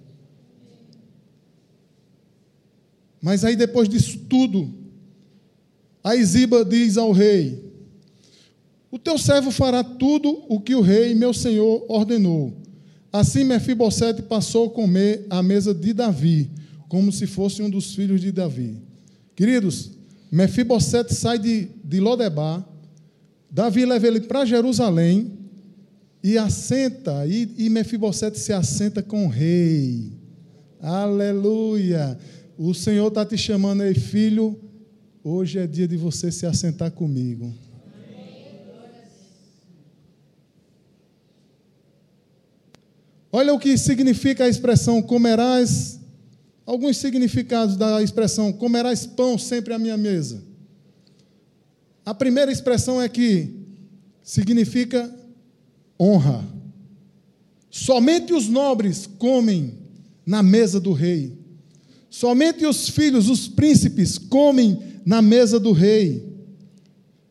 Mas 3.19 3.43
aí, 3.43 3.55
depois 3.55 3.89
disso 3.89 4.19
tudo, 4.29 4.71
a 6.03 6.15
diz 6.15 6.95
ao 6.95 7.11
rei: 7.11 7.73
O 8.91 8.99
teu 8.99 9.17
servo 9.17 9.49
fará 9.49 9.83
tudo 9.83 10.45
o 10.47 10.61
que 10.61 10.75
o 10.75 10.81
rei, 10.81 11.15
meu 11.15 11.33
senhor, 11.33 11.83
ordenou. 11.89 12.53
Assim 13.11 13.43
Mefibosete 13.43 14.21
passou 14.21 14.67
a 14.67 14.69
comer 14.69 15.25
à 15.31 15.41
mesa 15.41 15.73
de 15.73 15.93
Davi, 15.93 16.51
como 16.87 17.11
se 17.11 17.25
fosse 17.25 17.63
um 17.63 17.69
dos 17.71 17.95
filhos 17.95 18.21
de 18.21 18.31
Davi. 18.31 18.87
Queridos, 19.39 19.91
Mefibosete 20.29 21.15
sai 21.15 21.39
de, 21.39 21.69
de 21.81 22.01
Lodebar, 22.01 22.61
Davi 23.49 23.85
leva 23.85 24.05
ele 24.05 24.19
para 24.19 24.43
Jerusalém 24.43 25.31
e 26.21 26.37
assenta, 26.37 27.25
e, 27.25 27.49
e 27.57 27.69
Mefibosete 27.69 28.37
se 28.37 28.51
assenta 28.51 29.01
com 29.01 29.25
o 29.25 29.29
rei. 29.29 30.11
Aleluia! 30.81 32.19
O 32.57 32.73
Senhor 32.73 33.07
está 33.07 33.25
te 33.25 33.37
chamando 33.37 33.79
aí, 33.79 33.95
filho. 33.95 34.59
Hoje 35.23 35.57
é 35.57 35.65
dia 35.65 35.87
de 35.87 35.95
você 35.95 36.29
se 36.33 36.45
assentar 36.45 36.91
comigo. 36.91 37.49
Olha 43.31 43.53
o 43.53 43.59
que 43.59 43.77
significa 43.77 44.43
a 44.43 44.49
expressão 44.49 45.01
comerás 45.01 45.98
alguns 46.69 46.97
significados 46.97 47.75
da 47.75 47.99
expressão 48.03 48.53
comerás 48.53 49.03
pão 49.03 49.39
sempre 49.39 49.73
à 49.73 49.79
minha 49.79 49.97
mesa. 49.97 50.43
A 52.05 52.13
primeira 52.13 52.51
expressão 52.51 53.01
é 53.01 53.09
que 53.09 53.49
significa 54.21 55.11
honra. 55.99 56.45
Somente 57.71 58.33
os 58.33 58.47
nobres 58.47 59.09
comem 59.17 59.79
na 60.23 60.43
mesa 60.43 60.79
do 60.79 60.93
rei. 60.93 61.39
Somente 62.07 62.63
os 62.67 62.87
filhos, 62.87 63.29
os 63.29 63.47
príncipes, 63.47 64.19
comem 64.19 64.79
na 65.03 65.23
mesa 65.23 65.59
do 65.59 65.71
rei. 65.71 66.23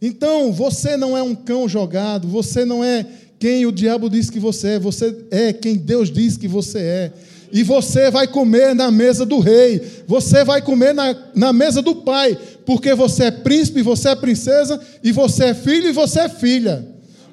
Então, 0.03 0.53
você 0.53 0.97
não 0.97 1.17
é 1.17 1.23
um 1.23 1.37
cão 1.37 1.69
jogado, 1.69 2.27
você 2.27 2.65
não 2.65 2.83
é 2.83 3.07
quem 3.39 3.67
o 3.67 3.71
diabo 3.71 4.11
diz 4.11 4.31
que 4.31 4.41
você 4.41 4.71
é, 4.71 4.79
você 4.81 5.27
é 5.31 5.53
quem 5.53 5.77
Deus 5.77 6.11
diz 6.11 6.37
que 6.37 6.49
você 6.49 6.79
é 6.81 7.13
e 7.51 7.63
você 7.63 8.11
vai 8.11 8.27
comer 8.27 8.75
na 8.75 8.91
mesa 8.91 9.25
do 9.25 9.39
rei, 9.39 9.81
você 10.07 10.45
vai 10.45 10.61
comer 10.61 10.93
na, 10.93 11.31
na 11.35 11.53
mesa 11.53 11.81
do 11.81 11.97
pai, 11.97 12.39
porque 12.67 12.95
você 12.95 13.25
é 13.25 13.31
príncipe, 13.31 13.83
você 13.83 14.11
é 14.11 14.17
princesa, 14.17 14.81
e 15.03 15.13
você 15.13 15.47
é 15.47 15.55
filho 15.55 15.89
e 15.89 15.93
você 15.93 16.21
é 16.21 16.29
filha. 16.29 16.87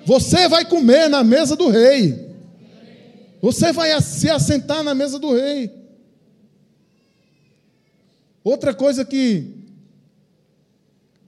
Você 0.05 0.47
vai 0.47 0.63
comer 0.65 1.09
na 1.09 1.23
mesa 1.23 1.55
do 1.55 1.67
rei. 1.67 2.33
Você 3.41 3.71
vai 3.71 3.99
se 4.01 4.29
assentar 4.29 4.83
na 4.83 4.95
mesa 4.95 5.19
do 5.19 5.33
rei. 5.33 5.71
Outra 8.43 8.73
coisa 8.73 9.03
que 9.03 9.51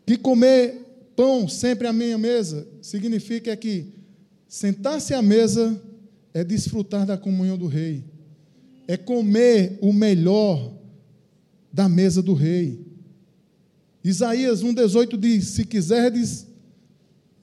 que 0.05 0.15
comer 0.15 1.11
pão 1.17 1.49
sempre 1.49 1.85
à 1.85 1.91
minha 1.91 2.17
mesa 2.17 2.65
significa 2.81 3.51
é 3.51 3.57
que 3.57 3.93
sentar-se 4.47 5.13
à 5.13 5.21
mesa 5.21 5.81
é 6.33 6.45
desfrutar 6.45 7.05
da 7.05 7.17
comunhão 7.17 7.57
do 7.57 7.67
rei 7.67 8.05
é 8.87 8.95
comer 8.95 9.77
o 9.81 9.91
melhor 9.91 10.73
da 11.71 11.89
mesa 11.89 12.21
do 12.21 12.33
rei. 12.33 12.85
Isaías 14.03 14.63
1,18 14.63 15.17
diz: 15.17 15.47
Se 15.47 15.65
quiserdes 15.65 16.47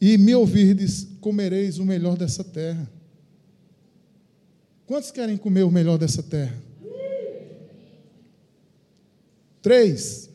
e 0.00 0.16
me 0.16 0.34
ouvirdes, 0.34 1.06
comereis 1.20 1.78
o 1.78 1.84
melhor 1.84 2.16
dessa 2.16 2.42
terra. 2.42 2.90
Quantos 4.86 5.10
querem 5.10 5.36
comer 5.36 5.62
o 5.62 5.70
melhor 5.70 5.98
dessa 5.98 6.22
terra? 6.22 6.56
Três. 9.60 10.30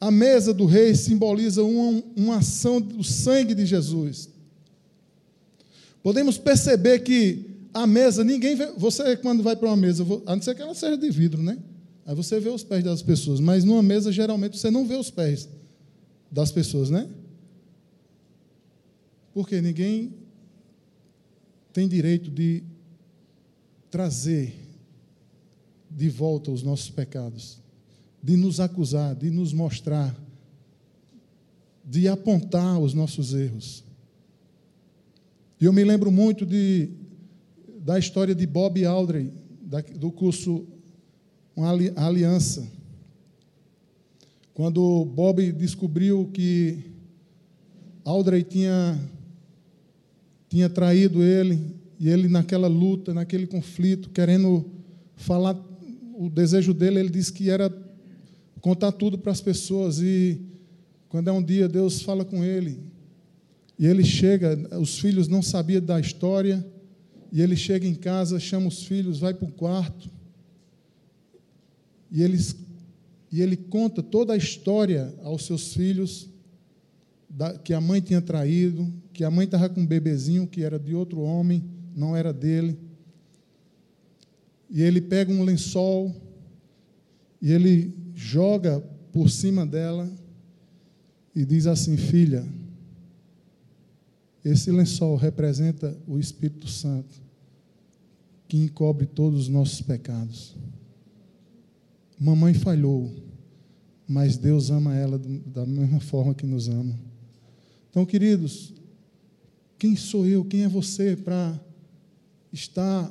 A 0.00 0.10
mesa 0.10 0.52
do 0.52 0.66
rei 0.66 0.94
simboliza 0.94 1.64
uma, 1.64 2.02
uma 2.16 2.36
ação 2.36 2.80
do 2.80 3.02
sangue 3.02 3.54
de 3.54 3.64
Jesus. 3.64 4.28
Podemos 6.02 6.38
perceber 6.38 7.00
que 7.00 7.45
a 7.76 7.86
mesa, 7.86 8.24
ninguém 8.24 8.56
vê. 8.56 8.72
Você, 8.72 9.16
quando 9.18 9.42
vai 9.42 9.54
para 9.54 9.68
uma 9.68 9.76
mesa, 9.76 10.02
a 10.24 10.34
não 10.34 10.42
ser 10.42 10.54
que 10.54 10.62
ela 10.62 10.74
seja 10.74 10.96
de 10.96 11.10
vidro, 11.10 11.42
né? 11.42 11.58
Aí 12.06 12.14
você 12.14 12.40
vê 12.40 12.48
os 12.48 12.64
pés 12.64 12.82
das 12.82 13.02
pessoas. 13.02 13.38
Mas 13.38 13.64
numa 13.64 13.82
mesa, 13.82 14.10
geralmente, 14.10 14.56
você 14.56 14.70
não 14.70 14.86
vê 14.86 14.94
os 14.94 15.10
pés 15.10 15.46
das 16.30 16.50
pessoas, 16.50 16.88
né? 16.88 17.06
Porque 19.34 19.60
ninguém 19.60 20.14
tem 21.70 21.86
direito 21.86 22.30
de 22.30 22.62
trazer 23.90 24.54
de 25.90 26.08
volta 26.08 26.50
os 26.50 26.62
nossos 26.62 26.88
pecados, 26.88 27.60
de 28.22 28.38
nos 28.38 28.58
acusar, 28.58 29.14
de 29.14 29.30
nos 29.30 29.52
mostrar, 29.52 30.18
de 31.84 32.08
apontar 32.08 32.80
os 32.80 32.94
nossos 32.94 33.34
erros. 33.34 33.84
E 35.60 35.66
eu 35.66 35.72
me 35.72 35.84
lembro 35.84 36.10
muito 36.10 36.46
de 36.46 37.05
da 37.86 38.00
história 38.00 38.34
de 38.34 38.44
Bob 38.48 38.84
Aldrey, 38.84 39.30
do 39.94 40.10
curso 40.10 40.66
Uma 41.54 41.70
Aliança. 41.70 42.66
Quando 44.52 45.04
Bob 45.04 45.52
descobriu 45.52 46.28
que 46.34 46.80
Aldrey 48.04 48.42
tinha, 48.42 48.98
tinha 50.48 50.68
traído 50.68 51.22
ele, 51.22 51.76
e 51.96 52.08
ele 52.08 52.26
naquela 52.26 52.66
luta, 52.66 53.14
naquele 53.14 53.46
conflito, 53.46 54.10
querendo 54.10 54.68
falar. 55.14 55.56
O 56.18 56.28
desejo 56.28 56.74
dele, 56.74 56.98
ele 56.98 57.10
disse 57.10 57.32
que 57.32 57.48
era 57.48 57.72
contar 58.60 58.90
tudo 58.90 59.16
para 59.16 59.30
as 59.30 59.40
pessoas. 59.40 60.00
E 60.00 60.40
quando 61.08 61.28
é 61.28 61.32
um 61.32 61.42
dia, 61.42 61.68
Deus 61.68 62.02
fala 62.02 62.24
com 62.24 62.42
ele. 62.42 62.80
E 63.78 63.86
ele 63.86 64.02
chega, 64.04 64.58
os 64.76 64.98
filhos 64.98 65.28
não 65.28 65.40
sabiam 65.40 65.80
da 65.80 66.00
história. 66.00 66.66
E 67.36 67.42
ele 67.42 67.54
chega 67.54 67.86
em 67.86 67.94
casa, 67.94 68.40
chama 68.40 68.68
os 68.68 68.84
filhos, 68.84 69.18
vai 69.18 69.34
para 69.34 69.46
o 69.46 69.52
quarto. 69.52 70.08
E, 72.10 72.22
eles, 72.22 72.56
e 73.30 73.42
ele 73.42 73.58
conta 73.58 74.02
toda 74.02 74.32
a 74.32 74.38
história 74.38 75.14
aos 75.22 75.44
seus 75.44 75.74
filhos, 75.74 76.30
da, 77.28 77.58
que 77.58 77.74
a 77.74 77.80
mãe 77.80 78.00
tinha 78.00 78.22
traído, 78.22 78.90
que 79.12 79.22
a 79.22 79.30
mãe 79.30 79.44
estava 79.44 79.68
com 79.68 79.82
um 79.82 79.86
bebezinho 79.86 80.46
que 80.46 80.62
era 80.62 80.78
de 80.78 80.94
outro 80.94 81.20
homem, 81.20 81.62
não 81.94 82.16
era 82.16 82.32
dele. 82.32 82.78
E 84.70 84.80
ele 84.80 85.02
pega 85.02 85.30
um 85.30 85.44
lençol 85.44 86.16
e 87.42 87.52
ele 87.52 87.94
joga 88.14 88.80
por 89.12 89.28
cima 89.28 89.66
dela 89.66 90.10
e 91.34 91.44
diz 91.44 91.66
assim: 91.66 91.98
Filha, 91.98 92.46
esse 94.42 94.72
lençol 94.72 95.16
representa 95.16 95.94
o 96.08 96.18
Espírito 96.18 96.66
Santo, 96.66 97.25
que 98.48 98.56
encobre 98.56 99.06
todos 99.06 99.42
os 99.42 99.48
nossos 99.48 99.80
pecados. 99.80 100.54
Mamãe 102.18 102.54
falhou, 102.54 103.12
mas 104.08 104.36
Deus 104.36 104.70
ama 104.70 104.94
ela 104.94 105.20
da 105.46 105.66
mesma 105.66 106.00
forma 106.00 106.34
que 106.34 106.46
nos 106.46 106.68
ama. 106.68 106.98
Então, 107.90 108.06
queridos, 108.06 108.72
quem 109.78 109.96
sou 109.96 110.26
eu, 110.26 110.44
quem 110.44 110.62
é 110.62 110.68
você 110.68 111.16
para 111.16 111.58
estar 112.52 113.10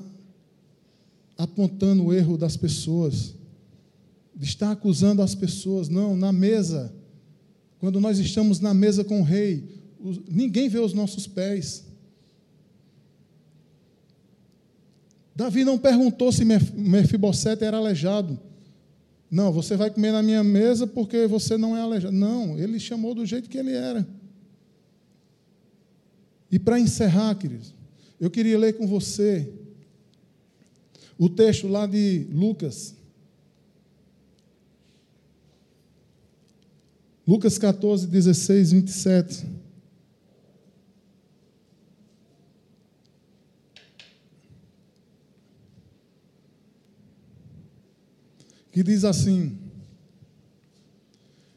apontando 1.38 2.06
o 2.06 2.14
erro 2.14 2.38
das 2.38 2.56
pessoas, 2.56 3.36
de 4.36 4.46
estar 4.46 4.72
acusando 4.72 5.22
as 5.22 5.36
pessoas? 5.36 5.90
Não, 5.90 6.16
na 6.16 6.32
mesa, 6.32 6.94
quando 7.80 8.00
nós 8.00 8.18
estamos 8.18 8.60
na 8.60 8.74
mesa 8.74 9.04
com 9.04 9.22
o 9.22 9.24
rei, 9.24 9.64
ninguém 10.30 10.70
vê 10.70 10.80
os 10.80 10.94
nossos 10.94 11.28
pés. 11.28 11.86
Davi 15.36 15.66
não 15.66 15.78
perguntou 15.78 16.32
se 16.32 16.46
Mefibosete 16.46 17.64
era 17.64 17.78
aleijado. 17.78 18.40
Não, 19.30 19.52
você 19.52 19.76
vai 19.76 19.90
comer 19.90 20.14
na 20.14 20.24
minha 20.24 20.44
mesa 20.44 20.88
porque 20.88 21.28
você 21.28 21.58
não 21.58 21.76
é 21.76 21.82
aleijado. 21.82 22.16
Não, 22.16 22.58
ele 22.58 22.80
chamou 22.80 23.14
do 23.14 23.26
jeito 23.26 23.50
que 23.50 23.58
ele 23.58 23.74
era. 23.74 24.08
E 26.50 26.58
para 26.58 26.80
encerrar, 26.80 27.36
queridos, 27.36 27.74
eu 28.18 28.32
queria 28.32 28.58
ler 28.58 28.78
com 28.78 28.88
você 28.88 29.52
o 31.18 31.28
texto 31.28 31.68
lá 31.68 31.86
de 31.86 32.28
Lucas. 32.32 32.96
Lucas 37.28 37.58
14, 37.58 38.08
16, 38.08 38.72
27. 38.72 39.65
Que 48.76 48.84
diz 48.84 49.06
assim: 49.06 49.58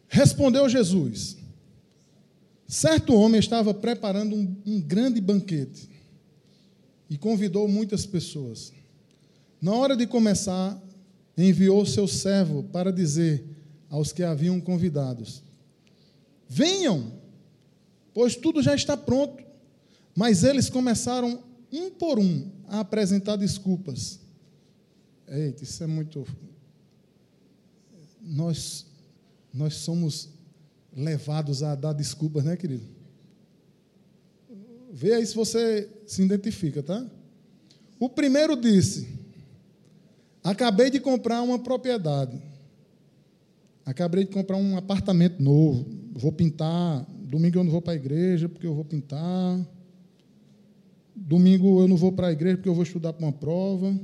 Respondeu 0.07 0.69
Jesus: 0.69 1.37
Certo 2.69 3.13
homem 3.13 3.41
estava 3.41 3.75
preparando 3.75 4.37
um, 4.37 4.57
um 4.65 4.81
grande 4.81 5.21
banquete 5.21 5.91
e 7.11 7.19
convidou 7.19 7.67
muitas 7.67 8.07
pessoas. 8.07 8.73
Na 9.61 9.75
hora 9.75 9.97
de 9.97 10.07
começar, 10.07 10.81
enviou 11.37 11.85
seu 11.85 12.07
servo 12.07 12.63
para 12.63 12.93
dizer 12.93 13.45
aos 13.91 14.13
que 14.13 14.23
haviam 14.23 14.61
convidados: 14.61 15.43
Venham, 16.49 17.15
pois 18.15 18.37
tudo 18.37 18.63
já 18.63 18.77
está 18.77 18.97
pronto. 18.97 19.43
Mas 20.15 20.45
eles 20.45 20.71
começaram, 20.71 21.43
um 21.73 21.91
por 21.91 22.21
um, 22.21 22.49
a 22.69 22.79
apresentar 22.79 23.35
desculpas. 23.35 24.21
Eita, 25.27 25.65
isso 25.65 25.83
é 25.83 25.87
muito 25.89 26.25
nós, 28.29 28.87
nós 29.53 29.75
somos 29.75 30.29
levados 30.95 31.63
a 31.63 31.75
dar 31.75 31.93
desculpas, 31.93 32.45
né, 32.45 32.57
querido? 32.57 32.85
Vê 34.93 35.15
aí 35.15 35.27
se 35.27 35.35
você 35.35 35.89
se 36.07 36.23
identifica, 36.23 36.83
tá? 36.83 37.07
O 37.99 38.09
primeiro 38.09 38.57
disse: 38.57 39.19
Acabei 40.43 40.91
de 40.91 41.01
comprar 41.01 41.43
uma 41.43 41.59
propriedade. 41.59 42.41
Acabei 43.85 44.25
de 44.25 44.31
comprar 44.31 44.57
um 44.57 44.77
apartamento 44.77 45.43
novo. 45.43 45.87
Vou 46.13 46.33
pintar. 46.33 47.07
Domingo 47.11 47.59
eu 47.59 47.65
não 47.65 47.71
vou 47.71 47.83
para 47.83 47.93
a 47.93 47.97
igreja 47.97 48.49
porque 48.49 48.67
eu 48.67 48.75
vou 48.75 48.85
pintar. 48.85 49.67
Domingo 51.15 51.81
eu 51.81 51.89
não 51.89 51.97
vou 51.97 52.13
para 52.13 52.29
a 52.29 52.33
igreja 52.33 52.57
porque 52.57 52.69
eu 52.69 52.75
vou 52.75 52.83
estudar 52.83 53.13
para 53.13 53.27
uma 53.27 53.33
prova. 53.33 53.95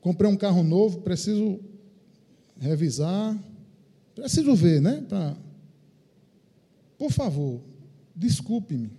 Comprei 0.00 0.30
um 0.30 0.36
carro 0.36 0.62
novo, 0.62 1.00
preciso 1.00 1.60
revisar. 2.58 3.36
Preciso 4.14 4.54
ver, 4.54 4.80
né? 4.80 5.04
Pra... 5.08 5.36
Por 6.96 7.12
favor, 7.12 7.60
desculpe-me. 8.14 8.90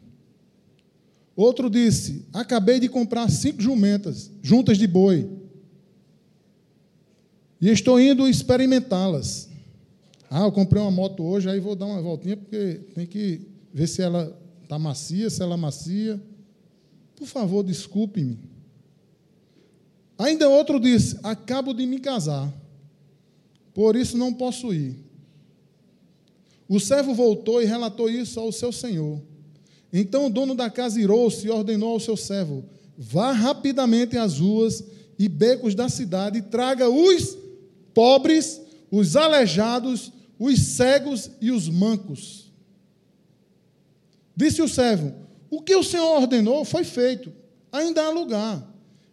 Outro 1.35 1.69
disse: 1.69 2.25
Acabei 2.33 2.79
de 2.79 2.89
comprar 2.89 3.29
cinco 3.29 3.61
jumentas, 3.61 4.31
juntas 4.41 4.77
de 4.77 4.87
boi, 4.87 5.29
e 7.61 7.69
estou 7.69 7.99
indo 7.99 8.27
experimentá-las. 8.27 9.49
Ah, 10.29 10.41
eu 10.41 10.51
comprei 10.51 10.81
uma 10.81 10.91
moto 10.91 11.23
hoje, 11.23 11.49
aí 11.49 11.59
vou 11.59 11.75
dar 11.75 11.87
uma 11.87 12.01
voltinha, 12.01 12.37
porque 12.37 12.81
tem 12.93 13.05
que 13.05 13.41
ver 13.73 13.87
se 13.87 14.01
ela 14.01 14.37
está 14.63 14.79
macia, 14.79 15.29
se 15.29 15.41
ela 15.41 15.57
macia. 15.57 16.21
Por 17.15 17.27
favor, 17.27 17.63
desculpe-me. 17.63 18.37
Ainda 20.19 20.49
outro 20.49 20.81
disse: 20.81 21.17
Acabo 21.23 21.73
de 21.73 21.85
me 21.85 21.97
casar, 21.97 22.53
por 23.73 23.95
isso 23.95 24.17
não 24.17 24.33
posso 24.33 24.73
ir. 24.73 24.97
O 26.67 26.77
servo 26.77 27.13
voltou 27.13 27.61
e 27.61 27.65
relatou 27.65 28.09
isso 28.09 28.37
ao 28.37 28.51
seu 28.51 28.71
senhor. 28.73 29.21
Então 29.91 30.27
o 30.27 30.29
dono 30.29 30.53
da 30.53 30.69
casa 30.69 30.99
irou-se 30.99 31.47
e 31.47 31.49
ordenou 31.49 31.93
ao 31.93 31.99
seu 32.01 32.17
servo: 32.17 32.65
Vá 32.97 33.31
rapidamente 33.31 34.17
às 34.17 34.39
ruas 34.39 34.83
e 35.17 35.29
becos 35.29 35.73
da 35.73 35.87
cidade 35.87 36.39
e 36.39 36.43
traga 36.43 36.89
os 36.89 37.37
pobres, 37.93 38.61
os 38.91 39.15
aleijados, 39.15 40.11
os 40.37 40.59
cegos 40.59 41.31
e 41.39 41.49
os 41.49 41.69
mancos. 41.69 42.51
Disse 44.35 44.61
o 44.61 44.67
servo: 44.67 45.13
O 45.49 45.61
que 45.61 45.75
o 45.75 45.83
senhor 45.83 46.21
ordenou 46.21 46.65
foi 46.65 46.83
feito, 46.83 47.31
ainda 47.71 48.03
há 48.03 48.09
lugar. 48.09 48.68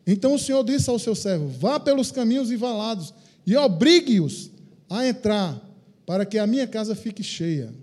Então 0.06 0.34
o 0.34 0.38
Senhor 0.38 0.62
disse 0.62 0.88
ao 0.88 0.98
seu 0.98 1.14
servo: 1.14 1.48
Vá 1.48 1.80
pelos 1.80 2.12
caminhos 2.12 2.50
e 2.50 2.56
valados 2.56 3.12
e 3.46 3.56
obrigue-os 3.56 4.50
a 4.88 5.06
entrar, 5.06 5.60
para 6.04 6.24
que 6.24 6.38
a 6.38 6.46
minha 6.46 6.66
casa 6.66 6.94
fique 6.94 7.22
cheia. 7.22 7.74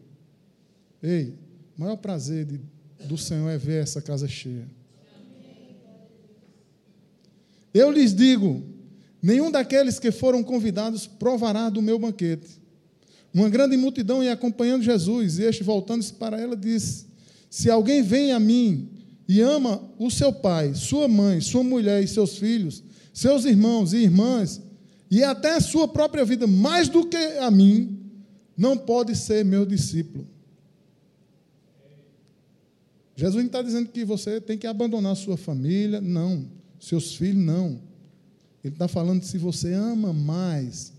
Ei, 1.01 1.33
o 1.77 1.81
maior 1.81 1.97
prazer 1.97 2.45
de, 2.45 2.61
do 3.05 3.17
Senhor 3.17 3.49
é 3.49 3.57
ver 3.57 3.83
essa 3.83 4.01
casa 4.01 4.27
cheia. 4.27 4.65
Eu 7.73 7.91
lhes 7.91 8.13
digo: 8.13 8.63
nenhum 9.21 9.51
daqueles 9.51 9.99
que 9.99 10.11
foram 10.11 10.41
convidados 10.41 11.05
provará 11.05 11.69
do 11.69 11.81
meu 11.81 11.99
banquete. 11.99 12.61
Uma 13.33 13.49
grande 13.49 13.75
multidão 13.75 14.23
ia 14.23 14.31
acompanhando 14.31 14.83
Jesus, 14.83 15.39
e 15.39 15.43
este, 15.43 15.63
voltando-se 15.63 16.13
para 16.13 16.39
ela, 16.39 16.55
disse: 16.55 17.07
Se 17.49 17.69
alguém 17.69 18.01
vem 18.01 18.31
a 18.31 18.39
mim 18.39 18.92
e 19.27 19.41
ama 19.41 19.81
o 19.97 20.09
seu 20.11 20.33
pai, 20.33 20.73
sua 20.75 21.07
mãe, 21.07 21.39
sua 21.39 21.63
mulher 21.63 22.03
e 22.03 22.07
seus 22.07 22.37
filhos, 22.37 22.83
seus 23.13 23.45
irmãos 23.45 23.93
e 23.93 23.97
irmãs, 23.97 24.61
e 25.09 25.23
até 25.23 25.55
a 25.55 25.61
sua 25.61 25.87
própria 25.87 26.25
vida, 26.25 26.47
mais 26.47 26.89
do 26.89 27.05
que 27.05 27.17
a 27.17 27.49
mim, 27.49 27.99
não 28.57 28.77
pode 28.77 29.15
ser 29.15 29.45
meu 29.45 29.65
discípulo. 29.65 30.27
Jesus 33.15 33.43
não 33.43 33.47
está 33.47 33.61
dizendo 33.61 33.89
que 33.89 34.03
você 34.03 34.41
tem 34.41 34.57
que 34.57 34.65
abandonar 34.65 35.15
sua 35.15 35.37
família, 35.37 36.01
não. 36.01 36.47
Seus 36.79 37.15
filhos, 37.15 37.43
não. 37.43 37.79
Ele 38.63 38.73
está 38.73 38.87
falando 38.87 39.23
se 39.23 39.37
você 39.37 39.73
ama 39.73 40.11
mais 40.11 40.93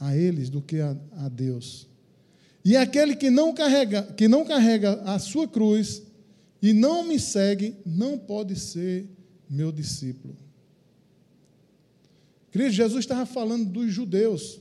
a 0.00 0.16
eles 0.16 0.48
do 0.48 0.62
que 0.62 0.80
a, 0.80 0.96
a 1.12 1.28
Deus. 1.28 1.86
E 2.64 2.76
aquele 2.76 3.14
que 3.14 3.28
não 3.28 3.52
carrega, 3.52 4.02
que 4.02 4.28
não 4.28 4.44
carrega 4.44 4.94
a 5.04 5.18
sua 5.18 5.46
cruz 5.46 6.02
e 6.62 6.72
não 6.72 7.02
me 7.02 7.18
segue, 7.18 7.76
não 7.84 8.16
pode 8.16 8.54
ser 8.54 9.10
meu 9.50 9.72
discípulo. 9.72 10.36
Cristo 12.52 12.76
Jesus 12.76 13.00
estava 13.00 13.26
falando 13.26 13.68
dos 13.68 13.92
judeus. 13.92 14.60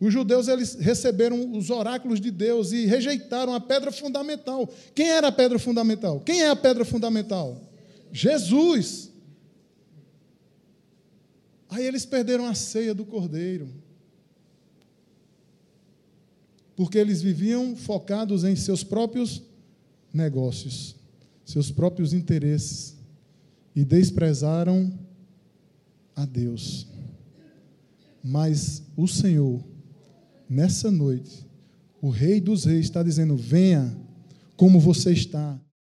Os 0.00 0.12
judeus 0.12 0.48
eles 0.48 0.74
receberam 0.76 1.52
os 1.52 1.68
oráculos 1.68 2.20
de 2.20 2.30
Deus 2.30 2.72
e 2.72 2.86
rejeitaram 2.86 3.52
a 3.52 3.60
pedra 3.60 3.92
fundamental. 3.92 4.66
Quem 4.94 5.10
era 5.10 5.28
a 5.28 5.32
pedra 5.32 5.58
fundamental? 5.58 6.20
Quem 6.20 6.42
é 6.42 6.48
a 6.48 6.56
pedra 6.56 6.84
fundamental? 6.84 7.60
Jesus. 8.10 9.12
Aí 11.68 11.84
eles 11.84 12.06
perderam 12.06 12.46
a 12.46 12.54
ceia 12.54 12.94
do 12.94 13.04
cordeiro. 13.04 13.68
Porque 16.74 16.96
eles 16.96 17.20
viviam 17.20 17.76
focados 17.76 18.44
em 18.44 18.54
seus 18.54 18.84
próprios 18.84 19.42
negócios, 20.12 20.96
seus 21.44 21.70
próprios 21.70 22.12
interesses 22.12 22.96
e 23.74 23.84
desprezaram 23.84 24.92
a 26.14 26.24
Deus. 26.24 26.88
Mas 28.22 28.82
o 28.96 29.06
Senhor, 29.06 29.62
nessa 30.48 30.90
noite, 30.90 31.46
o 32.02 32.10
Rei 32.10 32.40
dos 32.40 32.64
Reis 32.64 32.86
está 32.86 33.02
dizendo: 33.02 33.36
venha 33.36 33.96
como 34.56 34.80
você 34.80 35.12
está. 35.12 35.58